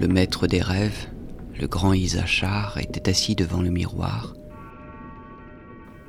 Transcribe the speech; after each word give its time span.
Le 0.00 0.08
maître 0.08 0.46
des 0.46 0.62
rêves, 0.62 1.08
le 1.60 1.66
grand 1.66 1.92
Isachar, 1.92 2.78
était 2.78 3.10
assis 3.10 3.34
devant 3.34 3.60
le 3.60 3.68
miroir, 3.68 4.32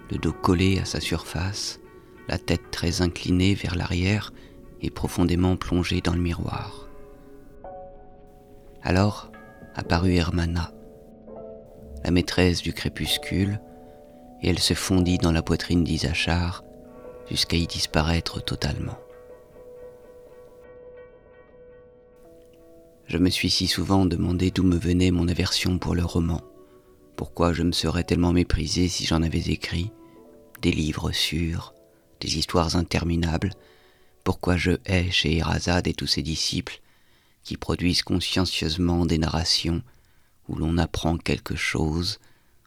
le 0.09 0.17
dos 0.17 0.31
collé 0.31 0.79
à 0.79 0.85
sa 0.85 1.01
surface, 1.01 1.81
la 2.29 2.37
tête 2.37 2.71
très 2.71 3.01
inclinée 3.01 3.53
vers 3.53 3.75
l'arrière 3.75 4.31
et 4.79 4.89
profondément 4.91 5.57
plongée 5.57 5.99
dans 5.99 6.13
le 6.13 6.21
miroir. 6.21 6.87
Alors 8.81 9.29
apparut 9.75 10.15
Hermana, 10.15 10.71
la 12.05 12.11
maîtresse 12.11 12.61
du 12.61 12.71
crépuscule, 12.71 13.59
et 14.41 14.51
elle 14.51 14.59
se 14.59 14.73
fondit 14.73 15.17
dans 15.17 15.33
la 15.33 15.41
poitrine 15.41 15.83
d'Isachar 15.83 16.63
jusqu'à 17.29 17.57
y 17.57 17.67
disparaître 17.67 18.41
totalement. 18.41 18.97
Je 23.11 23.17
me 23.17 23.29
suis 23.29 23.49
si 23.49 23.67
souvent 23.67 24.05
demandé 24.05 24.51
d'où 24.51 24.63
me 24.63 24.77
venait 24.77 25.11
mon 25.11 25.27
aversion 25.27 25.77
pour 25.79 25.95
le 25.95 26.05
roman, 26.05 26.39
pourquoi 27.17 27.51
je 27.51 27.61
me 27.61 27.73
serais 27.73 28.05
tellement 28.05 28.31
méprisé 28.31 28.87
si 28.87 29.05
j'en 29.05 29.21
avais 29.21 29.51
écrit, 29.51 29.91
des 30.61 30.71
livres 30.71 31.11
sûrs, 31.11 31.73
des 32.21 32.37
histoires 32.37 32.77
interminables, 32.77 33.51
pourquoi 34.23 34.55
je 34.55 34.71
hais 34.85 35.11
chez 35.11 35.35
Erazade 35.35 35.89
et 35.89 35.93
tous 35.93 36.07
ses 36.07 36.21
disciples, 36.21 36.79
qui 37.43 37.57
produisent 37.57 38.03
consciencieusement 38.03 39.05
des 39.05 39.17
narrations 39.17 39.83
où 40.47 40.55
l'on 40.55 40.77
apprend 40.77 41.17
quelque 41.17 41.57
chose 41.57 42.17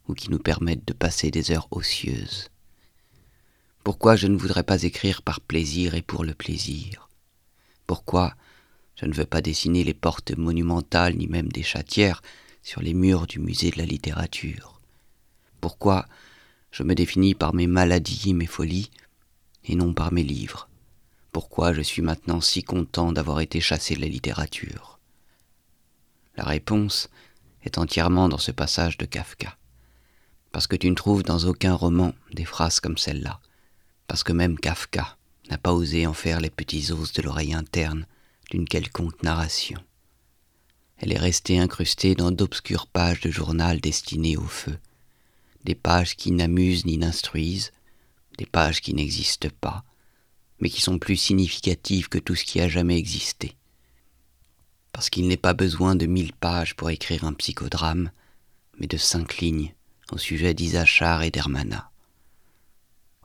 ou 0.09 0.12
qui 0.12 0.31
nous 0.31 0.39
permettent 0.39 0.87
de 0.87 0.92
passer 0.92 1.31
des 1.31 1.53
heures 1.53 1.69
ocieuses. 1.70 2.51
Pourquoi 3.83 4.15
je 4.15 4.27
ne 4.27 4.37
voudrais 4.37 4.62
pas 4.62 4.83
écrire 4.83 5.23
par 5.23 5.41
plaisir 5.41 5.95
et 5.95 6.03
pour 6.03 6.23
le 6.23 6.34
plaisir? 6.34 7.08
Pourquoi 7.86 8.34
je 8.97 9.06
ne 9.06 9.14
veux 9.14 9.27
pas 9.27 9.41
dessiner 9.41 9.84
les 9.84 9.95
portes 9.95 10.37
monumentales 10.37 11.17
ni 11.17 11.27
même 11.27 11.48
des 11.48 11.62
chatières 11.62 12.23
sur 12.62 12.81
les 12.81 12.95
murs 12.95 13.27
du 13.27 13.39
musée 13.39 13.70
de 13.70 13.78
la 13.78 13.86
littérature 13.86 14.81
Pourquoi 15.61 16.06
je 16.70 16.83
me 16.83 16.95
définis 16.95 17.34
par 17.34 17.55
mes 17.55 17.67
maladies, 17.67 18.34
mes 18.34 18.47
folies, 18.47 18.91
et 19.64 19.77
non 19.77 19.95
par 19.95 20.12
mes 20.12 20.25
livres? 20.25 20.69
Pourquoi 21.33 21.73
je 21.73 21.83
suis 21.83 22.03
maintenant 22.03 22.41
si 22.41 22.62
content 22.62 23.12
d'avoir 23.12 23.41
été 23.41 23.61
chassé 23.61 23.95
de 23.95 24.01
la 24.01 24.09
littérature? 24.09 24.98
La 26.36 26.45
réponse 26.45 27.08
est 27.64 27.79
entièrement 27.79 28.29
dans 28.29 28.39
ce 28.39 28.51
passage 28.51 28.98
de 28.98 29.05
Kafka. 29.05 29.56
Parce 30.53 30.67
que 30.67 30.77
tu 30.77 30.89
ne 30.91 30.95
trouves 30.95 31.23
dans 31.23 31.45
aucun 31.47 31.75
roman 31.75 32.14
des 32.33 32.45
phrases 32.45 32.81
comme 32.81 32.98
celle-là. 32.98 33.41
Parce 34.06 34.23
que 34.23 34.33
même 34.33 34.58
Kafka 34.58 35.17
n'a 35.51 35.58
pas 35.58 35.73
osé 35.73 36.06
en 36.06 36.12
faire 36.12 36.41
les 36.41 36.51
petits 36.51 36.92
os 36.92 37.12
de 37.12 37.23
l'oreille 37.23 37.55
interne 37.55 38.06
d'une 38.50 38.67
quelconque 38.67 39.23
narration. 39.23 39.81
Elle 40.98 41.12
est 41.12 41.19
restée 41.19 41.59
incrustée 41.59 42.14
dans 42.14 42.31
d'obscures 42.31 42.86
pages 42.86 43.20
de 43.20 43.31
journal 43.31 43.81
destinées 43.81 44.36
au 44.36 44.47
feu, 44.47 44.78
des 45.64 45.75
pages 45.75 46.17
qui 46.17 46.31
n'amusent 46.31 46.86
ni 46.86 46.98
n'instruisent, 46.98 47.73
des 48.39 48.47
pages 48.47 48.81
qui 48.81 48.95
n'existent 48.95 49.48
pas, 49.61 49.84
mais 50.61 50.70
qui 50.70 50.81
sont 50.81 50.98
plus 50.98 51.17
significatives 51.17 52.09
que 52.09 52.19
tout 52.19 52.34
ce 52.34 52.45
qui 52.45 52.61
a 52.61 52.69
jamais 52.69 52.98
existé 52.98 53.56
parce 54.95 55.11
qu'il 55.11 55.27
n'est 55.27 55.36
pas 55.36 55.55
besoin 55.55 55.97
de 55.97 56.06
mille 56.06 56.33
pages 56.33 56.77
pour 56.77 56.89
écrire 56.89 57.25
un 57.25 57.33
psychodrame, 57.33 58.12
mais 58.79 58.86
de 58.86 58.97
cinq 58.97 59.39
lignes 59.39 59.75
au 60.12 60.19
sujet 60.19 60.55
d'Isachar 60.55 61.25
et 61.25 61.33
d'Hermana. 61.33 61.91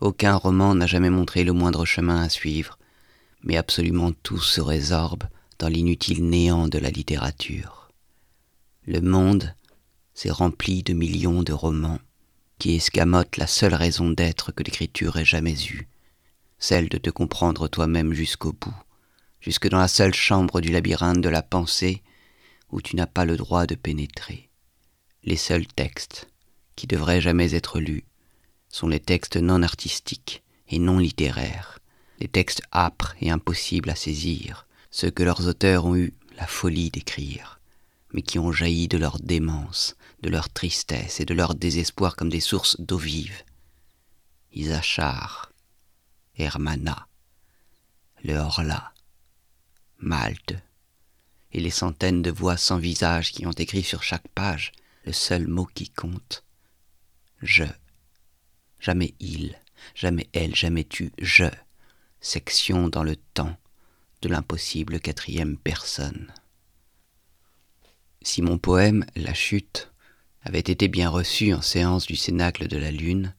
Aucun 0.02 0.36
roman 0.36 0.74
n'a 0.74 0.88
jamais 0.88 1.12
montré 1.12 1.44
le 1.44 1.54
moindre 1.54 1.86
chemin 1.86 2.24
à 2.24 2.28
suivre, 2.28 2.80
mais 3.44 3.58
absolument 3.58 4.12
tout 4.24 4.40
se 4.40 4.62
résorbe 4.62 5.24
dans 5.58 5.68
l'inutile 5.68 6.28
néant 6.28 6.68
de 6.68 6.78
la 6.78 6.90
littérature. 6.90 7.90
Le 8.86 9.02
monde 9.02 9.54
s'est 10.14 10.32
rempli 10.32 10.84
de 10.84 10.94
millions 10.94 11.44
de 11.44 11.54
romans 11.54 12.00
qui 12.58 12.76
escamotent 12.76 13.38
la 13.38 13.48
seule 13.48 13.74
raison 13.74 14.10
d'être 14.10 14.52
que 14.52 14.64
l'écriture 14.64 15.18
ait 15.18 15.26
jamais 15.26 15.56
eue, 15.66 15.88
celle 16.58 16.90
de 16.90 16.98
te 16.98 17.10
comprendre 17.10 17.68
toi-même 17.68 18.14
jusqu'au 18.14 18.54
bout 18.54 18.76
jusque 19.42 19.70
dans 19.70 19.80
la 19.80 19.88
seule 19.88 20.14
chambre 20.14 20.62
du 20.62 20.70
labyrinthe 20.70 21.22
de 21.22 21.30
la 21.30 21.42
pensée 21.42 22.02
où 22.72 22.82
tu 22.82 22.96
n'as 22.96 23.08
pas 23.08 23.26
le 23.26 23.38
droit 23.38 23.66
de 23.66 23.76
pénétrer. 23.76 24.50
Les 25.24 25.38
seuls 25.38 25.68
textes 25.68 26.30
qui 26.76 26.88
devraient 26.88 27.22
jamais 27.22 27.56
être 27.56 27.80
lus 27.80 28.06
sont 28.70 28.88
les 28.88 29.00
textes 29.00 29.38
non 29.38 29.64
artistiques 29.64 30.44
et 30.68 30.80
non 30.80 31.00
littéraires, 31.00 31.79
les 32.20 32.28
textes 32.28 32.62
âpres 32.74 33.16
et 33.22 33.32
impossibles 33.32 33.90
à 33.90 33.96
saisir, 33.96 34.68
ceux 34.92 35.12
que 35.12 35.24
leurs 35.24 35.48
auteurs 35.48 35.86
ont 35.86 35.96
eu 35.96 36.14
la 36.38 36.48
folie 36.48 36.92
d'écrire, 36.92 37.60
mais 38.14 38.22
qui 38.22 38.40
ont 38.40 38.52
jailli 38.52 38.88
de 38.88 38.98
leur 38.98 39.20
démence, 39.20 39.96
de 40.22 40.30
leur 40.30 40.50
tristesse 40.50 41.20
et 41.20 41.26
de 41.26 41.34
leur 41.34 41.56
désespoir 41.56 42.16
comme 42.16 42.30
des 42.30 42.40
sources 42.40 42.80
d'eau 42.80 42.98
vive. 42.98 43.44
Isachar, 44.54 45.52
Hermana, 46.38 47.08
le 48.24 48.36
Horla, 48.36 48.94
Malte, 50.00 50.56
et 51.52 51.60
les 51.60 51.72
centaines 51.72 52.22
de 52.22 52.32
voix 52.32 52.58
sans 52.58 52.78
visage 52.78 53.32
qui 53.32 53.46
ont 53.46 53.52
écrit 53.52 53.84
sur 53.84 54.04
chaque 54.04 54.28
page 54.30 54.72
le 55.06 55.14
seul 55.14 55.48
mot 55.48 55.66
qui 55.66 55.90
compte. 55.90 56.44
Je. 57.42 57.64
Jamais 58.80 59.14
il, 59.20 59.58
jamais 59.96 60.30
elle, 60.34 60.56
jamais 60.56 60.84
tu, 60.84 61.12
je. 61.20 61.46
Section 62.22 62.90
dans 62.90 63.04
le 63.04 63.16
temps 63.16 63.56
de 64.22 64.28
l'impossible 64.28 65.00
quatrième 65.00 65.58
personne. 65.58 66.28
Si 68.22 68.42
mon 68.42 68.58
poème 68.58 69.06
La 69.16 69.34
chute 69.34 69.94
avait 70.42 70.60
été 70.60 70.90
bien 70.90 71.08
reçu 71.08 71.54
en 71.54 71.62
séance 71.62 72.06
du 72.06 72.18
Cénacle 72.18 72.68
de 72.68 72.76
la 72.76 72.92
Lune, 72.92 73.34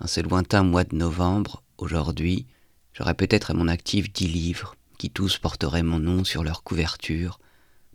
en 0.00 0.08
ce 0.08 0.20
lointain 0.20 0.64
mois 0.64 0.82
de 0.82 0.96
novembre, 0.96 1.62
aujourd'hui, 1.78 2.46
j'aurais 2.94 3.14
peut-être 3.14 3.52
à 3.52 3.54
mon 3.54 3.68
actif 3.68 4.12
dix 4.12 4.26
livres, 4.26 4.74
qui 4.98 5.10
tous 5.10 5.38
porteraient 5.38 5.84
mon 5.84 6.00
nom 6.00 6.24
sur 6.24 6.42
leur 6.42 6.64
couverture, 6.64 7.38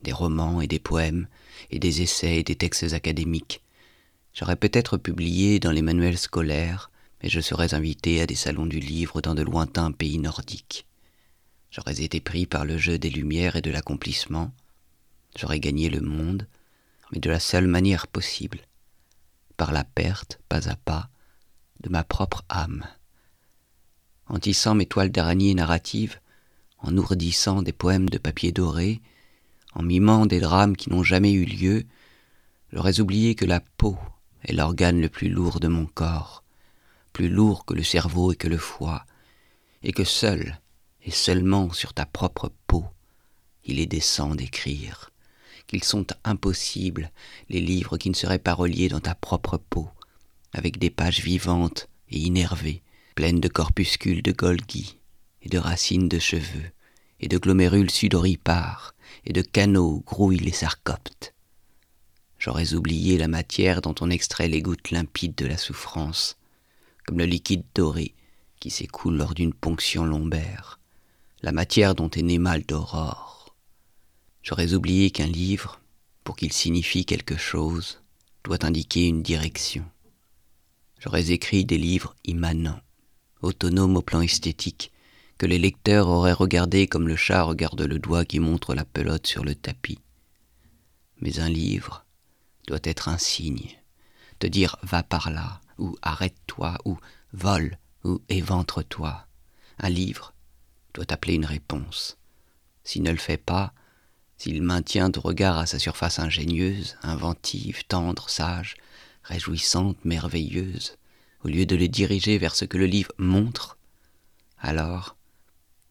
des 0.01 0.13
romans 0.13 0.61
et 0.61 0.67
des 0.67 0.79
poèmes, 0.79 1.27
et 1.71 1.79
des 1.79 2.01
essais 2.01 2.37
et 2.37 2.43
des 2.43 2.55
textes 2.55 2.93
académiques. 2.93 3.63
J'aurais 4.33 4.55
peut-être 4.55 4.95
publié 4.97 5.59
dans 5.59 5.71
les 5.71 5.81
manuels 5.81 6.17
scolaires, 6.17 6.89
mais 7.25 7.31
je 7.31 7.41
serais 7.41 7.73
invité 7.73 8.21
à 8.21 8.27
des 8.27 8.35
salons 8.35 8.67
du 8.67 8.79
livre 8.79 9.19
dans 9.19 9.33
de 9.33 9.41
lointains 9.41 9.91
pays 9.91 10.19
nordiques. 10.19 10.85
J'aurais 11.71 12.01
été 12.01 12.19
pris 12.19 12.45
par 12.45 12.65
le 12.65 12.77
jeu 12.77 12.99
des 12.99 13.09
lumières 13.09 13.55
et 13.55 13.63
de 13.63 13.71
l'accomplissement. 13.71 14.53
J'aurais 15.35 15.59
gagné 15.59 15.89
le 15.89 16.01
monde, 16.01 16.47
mais 17.11 17.19
de 17.19 17.31
la 17.31 17.39
seule 17.39 17.65
manière 17.65 18.05
possible, 18.05 18.59
par 19.57 19.71
la 19.71 19.83
perte, 19.83 20.39
pas 20.49 20.69
à 20.69 20.75
pas, 20.75 21.09
de 21.79 21.89
ma 21.89 22.03
propre 22.03 22.45
âme. 22.47 22.85
En 24.27 24.37
tissant 24.37 24.75
mes 24.75 24.85
toiles 24.85 25.11
d'araignée 25.11 25.55
narratives, 25.55 26.19
en 26.77 26.95
ourdissant 26.95 27.63
des 27.63 27.73
poèmes 27.73 28.07
de 28.07 28.19
papier 28.19 28.51
doré, 28.51 29.01
en 29.73 29.81
mimant 29.81 30.27
des 30.27 30.41
drames 30.41 30.77
qui 30.77 30.91
n'ont 30.91 31.01
jamais 31.01 31.31
eu 31.31 31.45
lieu, 31.45 31.85
j'aurais 32.71 32.99
oublié 32.99 33.33
que 33.33 33.45
la 33.45 33.61
peau 33.61 33.97
est 34.43 34.53
l'organe 34.53 35.01
le 35.01 35.09
plus 35.09 35.29
lourd 35.29 35.59
de 35.59 35.67
mon 35.67 35.87
corps, 35.87 36.43
plus 37.15 37.29
lourd 37.29 37.63
que 37.63 37.73
le 37.73 37.81
cerveau 37.81 38.33
et 38.33 38.35
que 38.35 38.49
le 38.49 38.57
foie, 38.57 39.05
et 39.83 39.93
que 39.93 40.03
seul 40.03 40.59
et 41.05 41.11
seulement 41.11 41.71
sur 41.71 41.93
ta 41.93 42.05
propre 42.05 42.51
peau 42.67 42.85
il 43.63 43.79
est 43.79 43.85
décent 43.85 44.35
d'écrire, 44.35 45.11
qu'ils 45.65 45.85
sont 45.85 46.05
impossibles, 46.25 47.11
les 47.47 47.61
livres 47.61 47.97
qui 47.97 48.09
ne 48.09 48.15
seraient 48.15 48.37
pas 48.37 48.53
reliés 48.53 48.89
dans 48.89 48.99
ta 48.99 49.15
propre 49.15 49.57
peau, 49.57 49.87
avec 50.51 50.77
des 50.77 50.89
pages 50.89 51.21
vivantes 51.21 51.87
et 52.09 52.19
innervées, 52.19 52.83
pleines 53.15 53.39
de 53.39 53.47
corpuscules 53.47 54.21
de 54.21 54.33
Golgi 54.33 54.97
et 55.41 55.47
de 55.47 55.57
racines 55.57 56.09
de 56.09 56.19
cheveux, 56.19 56.69
et 57.21 57.29
de 57.29 57.37
glomérules 57.37 57.91
sudoripares, 57.91 58.93
et 59.25 59.31
de 59.31 59.41
canaux 59.41 60.03
grouillent 60.05 60.39
les 60.39 60.51
sarcoptes. 60.51 61.33
J'aurais 62.39 62.73
oublié 62.73 63.17
la 63.17 63.29
matière 63.29 63.81
dont 63.81 63.95
on 64.01 64.09
extrait 64.09 64.49
les 64.49 64.61
gouttes 64.61 64.91
limpides 64.91 65.35
de 65.35 65.45
la 65.45 65.57
souffrance, 65.57 66.37
comme 67.05 67.19
le 67.19 67.25
liquide 67.25 67.63
doré 67.73 68.15
qui 68.59 68.69
s'écoule 68.69 69.17
lors 69.17 69.33
d'une 69.33 69.53
ponction 69.53 70.05
lombaire, 70.05 70.79
la 71.41 71.51
matière 71.51 71.95
dont 71.95 72.09
est 72.09 72.23
né 72.23 72.39
mal 72.39 72.63
d'aurore. 72.63 73.55
J'aurais 74.41 74.73
oublié 74.73 75.11
qu'un 75.11 75.27
livre, 75.27 75.81
pour 76.23 76.35
qu'il 76.35 76.51
signifie 76.51 77.05
quelque 77.05 77.37
chose, 77.37 78.01
doit 78.43 78.65
indiquer 78.65 79.07
une 79.07 79.23
direction. 79.23 79.85
J'aurais 80.99 81.31
écrit 81.31 81.65
des 81.65 81.77
livres 81.77 82.15
immanents, 82.25 82.79
autonomes 83.41 83.97
au 83.97 84.01
plan 84.01 84.21
esthétique, 84.21 84.91
que 85.37 85.45
les 85.45 85.59
lecteurs 85.59 86.07
auraient 86.07 86.33
regardé 86.33 86.87
comme 86.87 87.07
le 87.07 87.15
chat 87.15 87.43
regarde 87.43 87.81
le 87.81 87.99
doigt 87.99 88.25
qui 88.25 88.39
montre 88.39 88.73
la 88.73 88.85
pelote 88.85 89.27
sur 89.27 89.43
le 89.43 89.53
tapis. 89.53 89.99
Mais 91.21 91.39
un 91.39 91.49
livre 91.49 92.05
doit 92.67 92.79
être 92.83 93.09
un 93.09 93.17
signe, 93.17 93.77
te 94.39 94.47
dire 94.47 94.77
va 94.81 95.03
par 95.03 95.29
là, 95.29 95.61
ou 95.77 95.97
arrête-toi, 96.01 96.77
ou 96.85 96.97
vole, 97.33 97.77
ou 98.03 98.21
éventre-toi. 98.29 99.25
Un 99.79 99.89
livre 99.89 100.33
doit 100.93 101.11
appeler 101.11 101.35
une 101.35 101.45
réponse. 101.45 102.17
S'il 102.83 103.03
ne 103.03 103.11
le 103.11 103.17
fait 103.17 103.37
pas, 103.37 103.73
s'il 104.37 104.61
maintient 104.61 105.11
au 105.15 105.21
regard 105.21 105.57
à 105.57 105.65
sa 105.65 105.79
surface 105.79 106.19
ingénieuse, 106.19 106.97
inventive, 107.03 107.85
tendre, 107.87 108.29
sage, 108.29 108.75
réjouissante, 109.23 110.03
merveilleuse, 110.05 110.97
au 111.43 111.47
lieu 111.47 111.65
de 111.65 111.75
le 111.75 111.87
diriger 111.87 112.37
vers 112.37 112.55
ce 112.55 112.65
que 112.65 112.77
le 112.77 112.85
livre 112.85 113.11
montre, 113.17 113.77
alors 114.59 115.15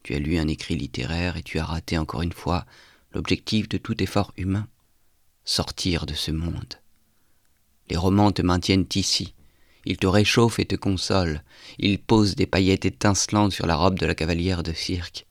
tu 0.03 0.13
as 0.13 0.19
lu 0.19 0.37
un 0.37 0.47
écrit 0.47 0.75
littéraire 0.75 1.37
et 1.37 1.43
tu 1.43 1.59
as 1.59 1.65
raté 1.65 1.97
encore 1.97 2.21
une 2.21 2.33
fois 2.33 2.65
l'objectif 3.13 3.67
de 3.67 3.77
tout 3.77 4.01
effort 4.03 4.33
humain, 4.37 4.67
sortir 5.45 6.05
de 6.05 6.13
ce 6.13 6.31
monde. 6.31 6.75
Les 7.89 7.97
romans 7.97 8.31
te 8.31 8.41
maintiennent 8.41 8.87
ici, 8.95 9.33
ils 9.85 9.97
te 9.97 10.07
réchauffent 10.07 10.59
et 10.59 10.65
te 10.65 10.75
consolent, 10.75 11.41
ils 11.77 11.99
posent 11.99 12.35
des 12.35 12.47
paillettes 12.47 12.85
étincelantes 12.85 13.53
sur 13.53 13.67
la 13.67 13.75
robe 13.75 13.99
de 13.99 14.05
la 14.05 14.15
cavalière 14.15 14.63
de 14.63 14.73
cirque. 14.73 15.25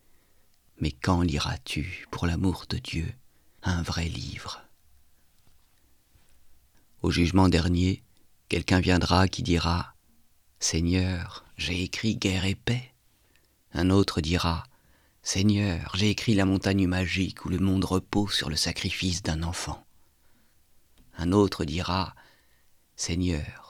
Mais 0.81 0.93
quand 0.93 1.23
liras-tu, 1.23 2.06
pour 2.11 2.27
l'amour 2.27 2.65
de 2.69 2.79
Dieu, 2.79 3.12
un 3.62 3.83
vrai 3.83 4.05
livre? 4.05 4.62
Au 7.03 7.11
jugement 7.11 7.49
dernier, 7.49 8.03
quelqu'un 8.49 8.81
viendra 8.81 9.29
qui 9.29 9.43
dira 9.43 9.95
Seigneur, 10.59 11.45
j'ai 11.57 11.83
écrit 11.83 12.17
guerre 12.17 12.47
et 12.47 12.55
paix. 12.55 12.93
Un 13.73 13.91
autre 13.91 14.21
dira 14.21 14.65
Seigneur, 15.23 15.93
j'ai 15.97 16.11
écrit 16.11 16.35
la 16.35 16.45
montagne 16.45 16.87
magique 16.87 17.45
où 17.45 17.49
le 17.49 17.59
monde 17.59 17.85
repose 17.85 18.33
sur 18.33 18.50
le 18.50 18.57
sacrifice 18.57 19.23
d'un 19.23 19.43
enfant. 19.43 19.85
Un 21.17 21.33
autre 21.33 21.65
dira 21.65 22.15
Seigneur, 22.97 23.63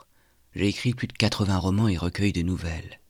j'ai 0.55 0.69
écrit 0.69 0.95
plus 0.95 1.07
de 1.07 1.13
quatre-vingts 1.13 1.59
romans 1.59 1.89
et 1.89 1.97
recueils 1.97 2.33
de 2.33 2.43
nouvelles. 2.43 3.01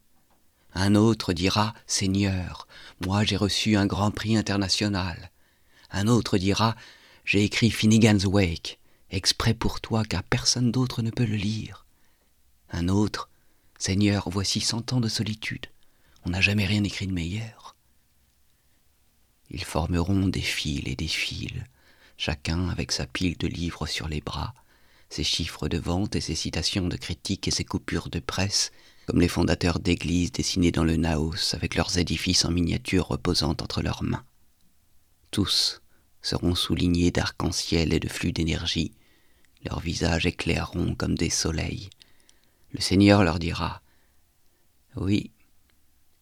Un 0.74 0.94
autre 0.94 1.32
dira 1.32 1.74
Seigneur, 1.86 2.66
moi 3.04 3.24
j'ai 3.24 3.36
reçu 3.36 3.76
un 3.76 3.86
grand 3.86 4.10
prix 4.10 4.36
international. 4.36 5.30
Un 5.90 6.08
autre 6.08 6.38
dira 6.38 6.74
J'ai 7.24 7.44
écrit 7.44 7.70
Finnegan's 7.70 8.24
Wake, 8.24 8.80
exprès 9.10 9.54
pour 9.54 9.80
toi 9.80 10.04
car 10.04 10.22
personne 10.22 10.72
d'autre 10.72 11.02
ne 11.02 11.10
peut 11.10 11.26
le 11.26 11.36
lire. 11.36 11.86
Un 12.70 12.88
autre 12.88 13.28
Seigneur, 13.78 14.28
voici 14.30 14.60
cent 14.60 14.92
ans 14.92 15.00
de 15.00 15.08
solitude. 15.08 15.66
On 16.24 16.30
n'a 16.30 16.40
jamais 16.40 16.64
rien 16.64 16.82
écrit 16.82 17.06
de 17.06 17.12
meilleur. 17.12 17.76
Ils 19.50 19.64
formeront 19.64 20.26
des 20.26 20.40
fils 20.40 20.82
et 20.86 20.96
des 20.96 21.08
fils, 21.08 21.52
chacun 22.16 22.70
avec 22.70 22.92
sa 22.92 23.06
pile 23.06 23.36
de 23.36 23.46
livres 23.46 23.86
sur 23.86 24.08
les 24.08 24.20
bras, 24.20 24.54
ses 25.14 25.22
chiffres 25.22 25.68
de 25.68 25.78
vente 25.78 26.16
et 26.16 26.20
ses 26.20 26.34
citations 26.34 26.88
de 26.88 26.96
critiques 26.96 27.46
et 27.46 27.52
ses 27.52 27.64
coupures 27.64 28.10
de 28.10 28.18
presse, 28.18 28.72
comme 29.06 29.20
les 29.20 29.28
fondateurs 29.28 29.78
d'églises 29.78 30.32
dessinés 30.32 30.72
dans 30.72 30.82
le 30.82 30.96
Naos 30.96 31.54
avec 31.54 31.76
leurs 31.76 31.98
édifices 31.98 32.44
en 32.44 32.50
miniature 32.50 33.06
reposant 33.06 33.50
entre 33.50 33.80
leurs 33.80 34.02
mains. 34.02 34.24
Tous 35.30 35.82
seront 36.20 36.56
soulignés 36.56 37.12
d'arc-en-ciel 37.12 37.92
et 37.92 38.00
de 38.00 38.08
flux 38.08 38.32
d'énergie, 38.32 38.90
leurs 39.64 39.78
visages 39.78 40.26
éclaireront 40.26 40.96
comme 40.96 41.14
des 41.14 41.30
soleils. 41.30 41.90
Le 42.72 42.80
Seigneur 42.80 43.22
leur 43.22 43.38
dira 43.38 43.82
Oui, 44.96 45.30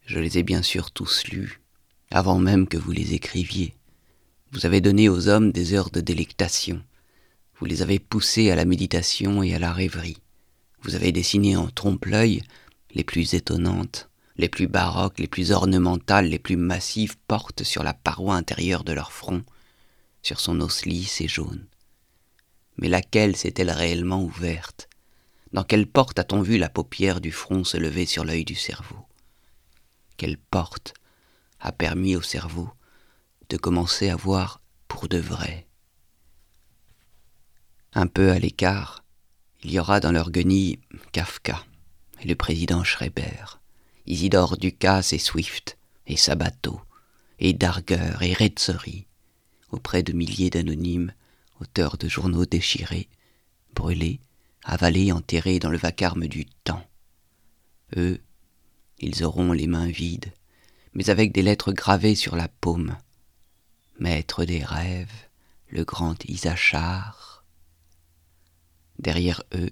je 0.05 0.19
les 0.19 0.37
ai 0.37 0.43
bien 0.43 0.61
sûr 0.61 0.91
tous 0.91 1.25
lus, 1.29 1.63
avant 2.11 2.39
même 2.39 2.69
que 2.69 2.77
vous 2.77 2.93
les 2.93 3.15
écriviez. 3.15 3.75
Vous 4.51 4.67
avez 4.67 4.83
donné 4.83 5.09
aux 5.09 5.29
hommes 5.29 5.51
des 5.51 5.73
heures 5.73 5.91
de 5.91 6.03
délectation. 6.03 6.83
Vous 7.63 7.69
les 7.69 7.81
avez 7.81 8.01
poussés 8.01 8.51
à 8.51 8.57
la 8.57 8.65
méditation 8.65 9.41
et 9.41 9.55
à 9.55 9.61
la 9.61 9.73
rêverie. 9.73 10.21
Vous 10.81 10.97
avez 10.97 11.13
dessiné 11.13 11.55
en 11.55 11.69
trompe-l'œil 11.69 12.43
les 12.93 13.05
plus 13.05 13.35
étonnantes, 13.35 14.11
les 14.37 14.49
plus 14.49 14.67
baroques, 14.67 15.21
les 15.21 15.29
plus 15.29 15.53
ornementales, 15.53 16.27
les 16.27 16.41
plus 16.41 16.57
massives 16.57 17.17
portes 17.29 17.63
sur 17.63 17.85
la 17.85 17.95
paroi 17.95 18.35
intérieure 18.35 18.83
de 18.83 18.93
leur 18.93 19.13
front, 19.13 19.45
sur 20.23 20.41
son 20.41 20.61
os 20.61 20.87
lisse 20.87 21.21
et 21.21 21.29
jaune. 21.29 21.65
Mais 22.79 22.89
laquelle 22.89 23.37
s'est-elle 23.37 23.71
réellement 23.71 24.25
ouverte? 24.25 24.89
Dans 25.53 25.63
quelle 25.63 25.87
porte 25.87 26.19
a-t-on 26.19 26.43
vu 26.43 26.59
la 26.59 26.69
paupière 26.69 27.21
du 27.21 27.31
front 27.31 27.63
se 27.63 27.77
lever 27.77 28.07
sur 28.07 28.25
l'œil 28.25 28.45
du 28.45 28.57
cerveau? 28.57 29.07
Quelle 30.17 30.37
porte 30.37 30.95
a 31.61 31.71
permis 31.71 32.17
au 32.17 32.23
cerveau 32.23 32.71
de 33.51 33.57
commencer 33.57 34.09
à 34.09 34.17
voir 34.17 34.61
pour 34.89 35.07
de 35.07 35.19
vrai? 35.19 35.69
Un 37.95 38.07
peu 38.07 38.31
à 38.31 38.39
l'écart, 38.39 39.05
il 39.63 39.73
y 39.73 39.79
aura 39.79 40.01
dans 40.01 40.13
leur 40.13 40.31
guenille 40.31 40.79
Kafka 41.13 41.65
et 42.21 42.29
le 42.29 42.35
président 42.35 42.85
Schreiber, 42.85 43.61
Isidore 44.07 44.57
Ducasse 44.57 45.13
et 45.13 45.19
Swift, 45.19 45.79
et 46.07 46.17
Sabato, 46.17 46.81
et 47.39 47.53
Darger 47.53 48.17
et 48.21 48.33
Retzori, 48.33 49.07
auprès 49.71 50.03
de 50.03 50.13
milliers 50.13 50.51
d'anonymes, 50.51 51.13
auteurs 51.61 51.97
de 51.97 52.09
journaux 52.09 52.47
déchirés, 52.47 53.09
brûlés, 53.75 54.21
avalés, 54.65 55.13
enterrés 55.13 55.59
dans 55.59 55.71
le 55.71 55.79
vacarme 55.79 56.27
du 56.27 56.47
temps. 56.65 56.85
Eux 57.97 58.21
ils 59.03 59.25
auront 59.25 59.53
les 59.53 59.67
mains 59.67 59.89
vides, 59.89 60.33
mais 60.95 61.11
avec 61.11 61.33
des 61.33 61.43
lettres 61.43 61.73
gravées 61.73 62.15
sur 62.15 62.37
la 62.37 62.47
paume. 62.47 62.97
Maître 63.99 64.45
des 64.45 64.63
rêves, 64.65 65.29
le 65.71 65.85
grand 65.85 66.25
Isachar. 66.25 67.32
Derrière 68.99 69.43
eux 69.55 69.71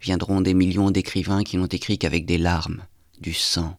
viendront 0.00 0.40
des 0.40 0.54
millions 0.54 0.90
d'écrivains 0.90 1.44
qui 1.44 1.56
n'ont 1.56 1.66
écrit 1.66 1.98
qu'avec 1.98 2.26
des 2.26 2.38
larmes, 2.38 2.84
du 3.20 3.34
sang, 3.34 3.78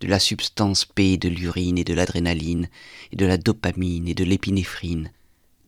de 0.00 0.06
la 0.06 0.18
substance 0.18 0.84
P 0.84 1.16
de 1.16 1.28
l'urine 1.28 1.78
et 1.78 1.84
de 1.84 1.94
l'adrénaline, 1.94 2.68
et 3.12 3.16
de 3.16 3.26
la 3.26 3.36
dopamine 3.36 4.08
et 4.08 4.14
de 4.14 4.24
l'épinéphrine, 4.24 5.10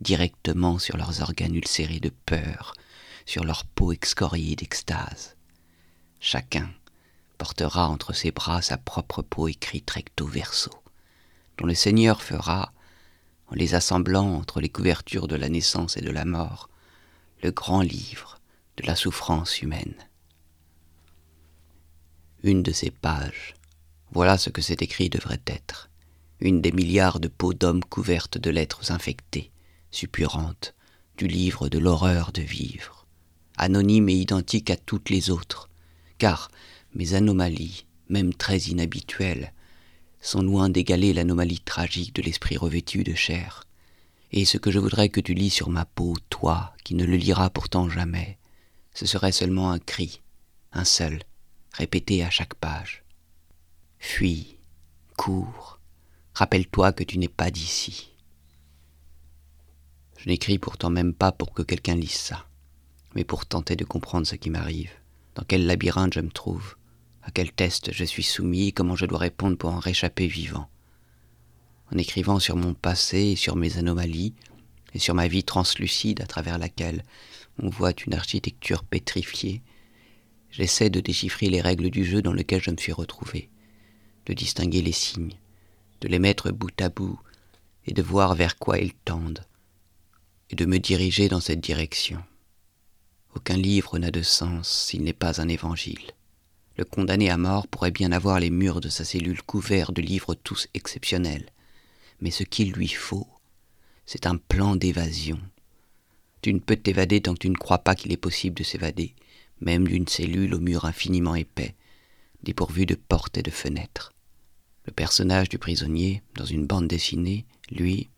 directement 0.00 0.78
sur 0.78 0.96
leurs 0.96 1.22
organes 1.22 1.54
ulcérés 1.54 2.00
de 2.00 2.12
peur, 2.26 2.74
sur 3.24 3.44
leur 3.44 3.64
peau 3.64 3.92
excoriée 3.92 4.56
d'extase. 4.56 5.36
Chacun 6.20 6.70
portera 7.38 7.88
entre 7.88 8.12
ses 8.12 8.30
bras 8.30 8.62
sa 8.62 8.76
propre 8.76 9.22
peau 9.22 9.48
écrite 9.48 9.90
recto 9.90 10.26
verso, 10.26 10.70
dont 11.58 11.66
le 11.66 11.74
Seigneur 11.74 12.22
fera, 12.22 12.72
en 13.48 13.54
les 13.54 13.74
assemblant 13.74 14.34
entre 14.34 14.60
les 14.60 14.69
couvertures 14.69 15.28
de 15.28 15.36
la 15.36 15.48
naissance 15.48 15.96
et 15.96 16.00
de 16.02 16.10
la 16.10 16.24
mort, 16.24 16.69
le 17.42 17.50
grand 17.50 17.80
livre 17.80 18.35
de 18.76 18.87
la 18.87 18.96
souffrance 18.96 19.62
humaine. 19.62 19.94
Une 22.43 22.62
de 22.62 22.73
ces 22.73 22.90
pages, 22.90 23.55
voilà 24.12 24.38
ce 24.38 24.50
que 24.50 24.62
cet 24.62 24.82
écrit 24.82 25.10
devrait 25.10 25.43
être, 25.46 25.91
une 26.41 26.60
des 26.60 26.72
milliards 26.72 27.20
de 27.20 27.29
peaux 27.29 27.55
d'hommes 27.55 27.84
couvertes 27.84 28.39
de 28.39 28.50
lettres 28.50 28.93
infectées, 28.93 29.50
suppurantes, 29.91 30.74
du 31.17 31.27
livre 31.27 31.69
de 31.69 31.79
l'horreur 31.79 32.32
de 32.32 32.43
vivre, 32.43 33.06
anonyme 33.56 34.08
et 34.08 34.15
identique 34.15 34.70
à 34.70 34.77
toutes 34.77 35.10
les 35.10 35.31
autres, 35.31 35.70
car 36.19 36.50
mes 36.94 37.15
anomalies, 37.15 37.86
même 38.08 38.34
très 38.34 38.58
inhabituelles, 38.58 39.53
sont 40.20 40.43
loin 40.43 40.69
d'égaler 40.69 41.12
l'anomalie 41.15 41.60
tragique 41.60 42.15
de 42.15 42.22
l'esprit 42.22 42.56
revêtu 42.56 43.05
de 43.05 43.15
chair. 43.15 43.65
Et 44.32 44.44
ce 44.44 44.58
que 44.58 44.70
je 44.70 44.79
voudrais 44.79 45.08
que 45.08 45.20
tu 45.20 45.34
lis 45.34 45.50
sur 45.50 45.70
ma 45.70 45.84
peau, 45.84 46.15
toi, 46.31 46.74
qui 46.84 46.94
ne 46.94 47.05
le 47.05 47.17
liras 47.17 47.50
pourtant 47.50 47.89
jamais, 47.89 48.39
ce 48.96 49.05
serait 49.05 49.32
seulement 49.32 49.70
un 49.70 49.79
cri, 49.79 50.22
un 50.72 50.86
seul, 50.86 51.20
répété 51.72 52.24
à 52.24 52.31
chaque 52.31 52.55
page. 52.55 53.05
Fuis, 53.98 54.56
cours, 55.19 55.79
rappelle-toi 56.32 56.94
que 56.94 57.05
tu 57.05 57.19
n'es 57.19 57.29
pas 57.29 57.50
d'ici. 57.50 58.15
Je 60.17 60.31
n'écris 60.31 60.58
pourtant 60.58 60.88
même 60.88 61.12
pas 61.12 61.31
pour 61.31 61.53
que 61.53 61.60
quelqu'un 61.60 61.94
lise 61.94 62.12
ça, 62.12 62.46
mais 63.15 63.24
pour 63.24 63.44
tenter 63.44 63.76
de 63.76 63.84
comprendre 63.84 64.26
ce 64.26 64.34
qui 64.34 64.48
m'arrive, 64.48 64.93
dans 65.34 65.44
quel 65.46 65.67
labyrinthe 65.67 66.15
je 66.15 66.20
me 66.20 66.31
trouve, 66.31 66.76
à 67.22 67.31
quel 67.31 67.53
test 67.53 67.93
je 67.93 68.05
suis 68.05 68.22
soumis, 68.22 68.72
comment 68.72 68.96
je 68.96 69.05
dois 69.05 69.19
répondre 69.19 69.58
pour 69.58 69.74
en 69.74 69.79
réchapper 69.79 70.26
vivant. 70.26 70.70
En 71.93 71.98
écrivant 71.98 72.38
sur 72.38 72.56
mon 72.56 72.72
passé 72.72 73.19
et 73.19 73.36
sur 73.36 73.56
mes 73.56 73.76
anomalies, 73.76 74.32
et 74.94 74.98
sur 74.98 75.15
ma 75.15 75.29
vie 75.29 75.44
translucide 75.44 76.22
à 76.22 76.26
travers 76.26 76.56
laquelle 76.56 77.05
on 77.58 77.69
voit 77.69 77.93
une 78.06 78.15
architecture 78.15 78.84
pétrifiée, 78.84 79.63
j'essaie 80.51 80.91
de 80.91 81.01
déchiffrer 81.01 81.48
les 81.48 81.60
règles 81.60 81.91
du 81.91 82.05
jeu 82.05 82.22
dans 82.22 82.32
lequel 82.32 82.63
je 82.63 82.70
me 82.70 82.77
suis 82.77 82.93
retrouvé, 82.93 83.48
de 84.27 84.34
distinguer 84.34 84.82
les 84.82 84.93
signes, 84.93 85.39
de 86.01 86.08
les 86.08 86.19
mettre 86.19 86.51
bout 86.51 86.81
à 86.81 86.89
bout, 86.89 87.19
et 87.86 87.93
de 87.93 88.03
voir 88.03 88.34
vers 88.34 88.58
quoi 88.58 88.79
ils 88.79 88.94
tendent, 88.94 89.44
et 90.51 90.56
de 90.56 90.67
me 90.67 90.79
diriger 90.79 91.29
dans 91.29 91.41
cette 91.41 91.60
direction. 91.60 92.22
Aucun 93.34 93.56
livre 93.56 93.98
n'a 93.98 94.10
de 94.10 94.22
sens 94.22 94.86
s'il 94.86 95.03
n'est 95.03 95.13
pas 95.13 95.41
un 95.41 95.48
évangile. 95.48 96.13
Le 96.77 96.84
condamné 96.84 97.31
à 97.31 97.36
mort 97.36 97.67
pourrait 97.67 97.91
bien 97.91 98.13
avoir 98.13 98.41
les 98.41 98.51
murs 98.51 98.81
de 98.81 98.89
sa 98.89 99.05
cellule 99.05 99.43
couverts 99.43 99.93
de 99.93 100.03
livres 100.03 100.34
tous 100.34 100.69
exceptionnels. 100.75 101.51
Mais 102.20 102.31
ce 102.31 102.44
qu'il 102.44 102.72
lui 102.72 102.89
faut, 102.89 103.29
c'est 104.05 104.27
un 104.27 104.36
plan 104.36 104.77
d'évasion. 104.77 105.41
Tu 106.43 106.52
ne 106.52 106.58
peux 106.58 106.76
t'évader 106.76 107.20
tant 107.20 107.34
que 107.34 107.40
tu 107.40 107.50
ne 107.50 107.56
crois 107.56 107.78
pas 107.78 107.94
qu'il 107.94 108.12
est 108.12 108.16
possible 108.16 108.56
de 108.56 108.64
s'évader, 108.64 109.14
même 109.60 109.86
d'une 109.86 110.06
cellule 110.06 110.55
au 110.55 110.60
mur 110.60 110.84
infiniment 110.84 111.34
épais, 111.34 111.74
dépourvu 112.43 112.86
de 112.86 112.94
portes 112.94 113.38
et 113.38 113.43
de 113.43 113.50
fenêtres. 113.50 114.12
Le 114.84 114.93
personnage 114.93 115.48
du 115.48 115.58
prisonnier, 115.58 116.22
dans 116.34 116.44
une 116.44 116.66
bande 116.66 116.86
dessinée, 116.86 117.44
lui, 117.70 118.08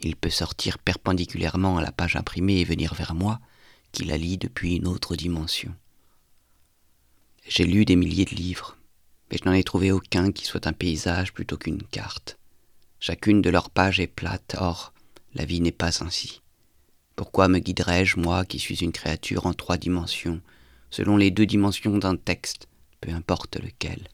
il 0.00 0.16
peut 0.16 0.30
sortir 0.30 0.78
perpendiculairement 0.78 1.78
à 1.78 1.82
la 1.82 1.92
page 1.92 2.16
imprimée 2.16 2.60
et 2.60 2.64
venir 2.64 2.94
vers 2.94 3.14
moi, 3.14 3.40
qui 3.90 4.04
la 4.04 4.16
lit 4.16 4.38
depuis 4.38 4.76
une 4.76 4.86
autre 4.86 5.16
dimension. 5.16 5.74
J'ai 7.48 7.64
lu 7.64 7.84
des 7.84 7.96
milliers 7.96 8.24
de 8.24 8.34
livres, 8.34 8.76
mais 9.30 9.38
je 9.38 9.48
n'en 9.48 9.54
ai 9.54 9.64
trouvé 9.64 9.90
aucun 9.90 10.30
qui 10.30 10.44
soit 10.44 10.66
un 10.66 10.72
paysage 10.72 11.32
plutôt 11.32 11.56
qu'une 11.56 11.82
carte. 11.82 12.38
Chacune 13.00 13.42
de 13.42 13.50
leurs 13.50 13.70
pages 13.70 13.98
est 13.98 14.06
plate, 14.06 14.54
or 14.58 14.92
la 15.34 15.44
vie 15.44 15.60
n'est 15.60 15.72
pas 15.72 16.04
ainsi. 16.04 16.41
Pourquoi 17.22 17.46
me 17.46 17.60
guiderais-je, 17.60 18.18
moi 18.18 18.44
qui 18.44 18.58
suis 18.58 18.82
une 18.82 18.90
créature 18.90 19.46
en 19.46 19.54
trois 19.54 19.76
dimensions, 19.76 20.40
selon 20.90 21.16
les 21.16 21.30
deux 21.30 21.46
dimensions 21.46 21.96
d'un 21.96 22.16
texte, 22.16 22.66
peu 23.00 23.12
importe 23.12 23.58
lequel? 23.58 24.08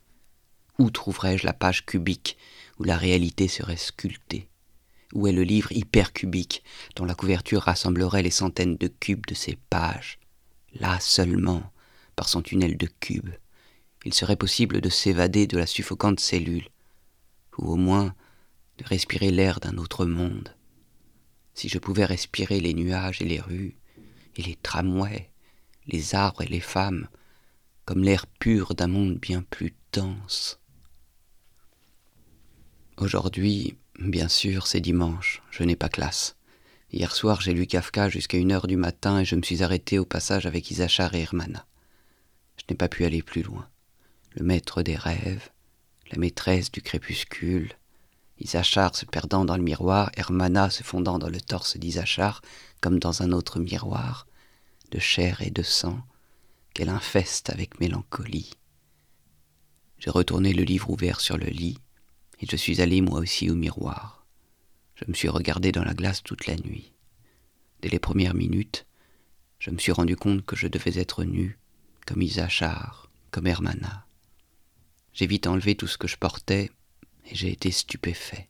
Où 0.79 0.91
trouverais-je 0.91 1.47
la 1.47 1.55
page 1.55 1.87
cubique 1.87 2.37
où 2.79 2.85
la 2.85 2.99
réalité 2.99 3.49
serait 3.49 3.79
sculptée? 3.79 4.51
Où 5.15 5.27
est 5.27 5.33
le 5.33 5.43
livre 5.43 5.73
hypercubique 5.73 6.63
dont 6.97 7.07
la 7.07 7.15
couverture 7.15 7.63
rassemblerait 7.63 8.23
les 8.23 8.31
centaines 8.31 8.77
de 8.77 8.89
cubes 8.89 9.25
de 9.25 9.35
ses 9.35 9.57
pages? 9.71 10.19
Là 10.75 11.01
seulement, 11.01 11.63
par 12.15 12.29
son 12.29 12.43
tunnel 12.43 12.77
de 12.77 12.91
cubes, 13.01 13.33
il 14.05 14.13
serait 14.13 14.37
possible 14.37 14.83
de 14.83 14.91
s'évader 14.91 15.47
de 15.47 15.57
la 15.57 15.67
suffocante 15.67 16.21
cellule, 16.21 16.69
ou 17.57 17.73
au 17.73 17.77
moins 17.77 18.15
de 18.77 18.85
respirer 18.85 19.31
l'air 19.31 19.61
d'un 19.61 19.79
autre 19.79 20.05
monde 20.05 20.55
si 21.59 21.69
je 21.69 21.81
pouvais 21.81 22.05
respirer 22.05 22.61
les 22.61 22.73
nuages 22.73 23.21
et 23.21 23.25
les 23.25 23.41
rues, 23.41 23.75
et 24.37 24.43
les 24.43 24.55
tramways, 24.55 25.29
les 25.89 26.15
arbres 26.15 26.43
et 26.43 26.47
les 26.47 26.61
femmes, 26.61 27.09
comme 27.85 28.05
l'air 28.05 28.29
pur 28.29 28.77
d'un 28.77 28.87
monde 28.87 29.17
bien 29.17 29.43
plus 29.43 29.75
dense. 29.93 30.61
Aujourd'hui, 32.97 33.77
bien 33.99 34.29
sûr, 34.29 34.69
c'est 34.69 34.81
dimanche, 34.81 35.43
je 35.51 35.65
n'ai 35.65 35.75
pas 35.75 35.89
classe. 35.89 36.37
Hier 36.93 37.13
soir, 37.13 37.41
j'ai 37.41 37.55
lu 37.55 37.67
Kafka 37.67 38.09
jusqu'à 38.09 38.39
une 38.39 38.53
heure 38.53 38.69
du 38.69 38.77
matin 38.77 39.19
et 39.19 39.25
je 39.25 39.35
me 39.35 39.43
suis 39.43 39.65
arrêté 39.65 39.99
au 39.99 40.05
passage 40.05 40.47
avec 40.47 40.71
Isachar 40.71 41.13
et 41.17 41.23
Hermana. 41.23 41.67
Je 42.57 42.63
n'ai 42.71 42.77
pas 42.77 42.89
pu 42.89 43.05
aller 43.05 43.23
plus 43.23 43.43
loin. 43.43 43.69
Le 44.37 44.45
maître 44.45 44.83
des 44.83 44.97
rêves, 44.97 45.51
la 46.13 46.19
maîtresse 46.19 46.71
du 46.71 46.83
crépuscule, 46.83 47.73
Isachar 48.41 48.95
se 48.95 49.05
perdant 49.05 49.45
dans 49.45 49.57
le 49.57 49.63
miroir, 49.63 50.11
Hermana 50.17 50.71
se 50.71 50.83
fondant 50.83 51.19
dans 51.19 51.29
le 51.29 51.41
torse 51.41 51.77
d'Isachar, 51.77 52.41
comme 52.81 52.99
dans 52.99 53.23
un 53.23 53.33
autre 53.33 53.59
miroir, 53.59 54.27
de 54.91 54.99
chair 54.99 55.43
et 55.43 55.51
de 55.51 55.63
sang, 55.63 56.01
qu'elle 56.75 56.89
infeste 56.89 57.51
avec 57.51 57.81
mélancolie. 57.81 58.51
J'ai 59.99 60.11
retourné 60.11 60.53
le 60.53 60.63
livre 60.63 60.91
ouvert 60.91 61.21
sur 61.21 61.37
le 61.37 61.47
lit, 61.47 61.79
et 62.41 62.47
je 62.49 62.57
suis 62.57 62.81
allé 62.81 63.01
moi 63.01 63.19
aussi 63.19 63.51
au 63.51 63.57
miroir. 63.57 64.25
Je 64.95 65.05
me 65.09 65.15
suis 65.15 65.29
regardé 65.29 65.73
dans 65.73 65.85
la 65.85 65.95
glace 65.95 66.23
toute 66.23 66.47
la 66.47 66.57
nuit. 66.57 66.93
Dès 67.83 67.89
les 67.89 67.99
premières 67.99 68.35
minutes, 68.35 68.87
je 69.59 69.71
me 69.71 69.79
suis 69.79 69.93
rendu 69.93 70.17
compte 70.17 70.45
que 70.47 70.57
je 70.57 70.69
devais 70.69 70.99
être 70.99 71.25
nu, 71.25 71.59
comme 72.07 72.23
Isachar, 72.23 73.11
comme 73.33 73.49
Hermana. 73.49 74.07
J'ai 75.13 75.27
vite 75.27 75.49
enlevé 75.49 75.75
tout 75.75 75.89
ce 75.89 75.99
que 75.99 76.07
je 76.07 76.17
portais 76.17 76.71
et 77.31 77.35
j'ai 77.35 77.51
été 77.51 77.71
stupéfait. 77.71 78.49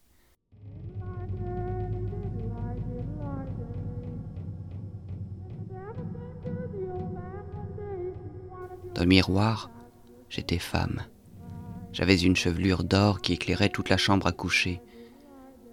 Dans 8.94 9.04
le 9.04 9.08
miroir, 9.08 9.70
j'étais 10.28 10.58
femme. 10.58 11.04
J'avais 11.92 12.20
une 12.20 12.37
chevelure 12.37 12.85
d'or 12.85 13.20
qui 13.20 13.32
éclairait 13.32 13.68
toute 13.68 13.88
la 13.88 13.97
chambre 13.97 14.26
à 14.26 14.32
coucher. 14.32 14.80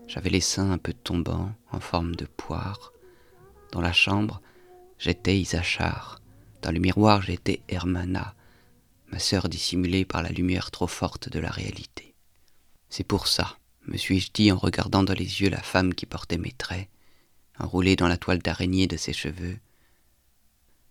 J'avais 0.08 0.30
les 0.30 0.42
seins 0.42 0.72
un 0.72 0.78
peu 0.78 0.94
tombants, 0.94 1.52
en 1.72 1.80
forme 1.80 2.16
de 2.16 2.26
poire. 2.26 2.94
Dans 3.72 3.82
la 3.82 3.94
chambre, 3.94 4.42
j'étais 5.00 5.40
Isachar. 5.40 6.20
Dans 6.62 6.72
le 6.72 6.80
miroir, 6.80 7.22
j'étais 7.22 7.62
Hermana, 7.68 8.36
ma 9.12 9.20
sœur 9.20 9.50
dissimulée 9.50 10.06
par 10.06 10.24
la 10.24 10.30
lumière 10.30 10.72
trop 10.72 10.88
forte 10.88 11.30
de 11.30 11.40
la 11.40 11.50
réalité. 11.50 12.15
C'est 12.98 13.04
pour 13.04 13.28
ça, 13.28 13.58
me 13.88 13.98
suis-je 13.98 14.32
dit 14.32 14.54
en 14.54 14.58
regardant 14.58 15.04
dans 15.04 15.12
les 15.12 15.42
yeux 15.42 15.50
la 15.50 15.62
femme 15.62 15.94
qui 15.94 16.06
portait 16.06 16.38
mes 16.38 16.54
traits, 16.54 16.88
enroulée 17.60 17.98
dans 17.98 18.08
la 18.08 18.16
toile 18.16 18.40
d'araignée 18.40 18.88
de 18.88 18.96
ses 18.96 19.12
cheveux. 19.12 19.60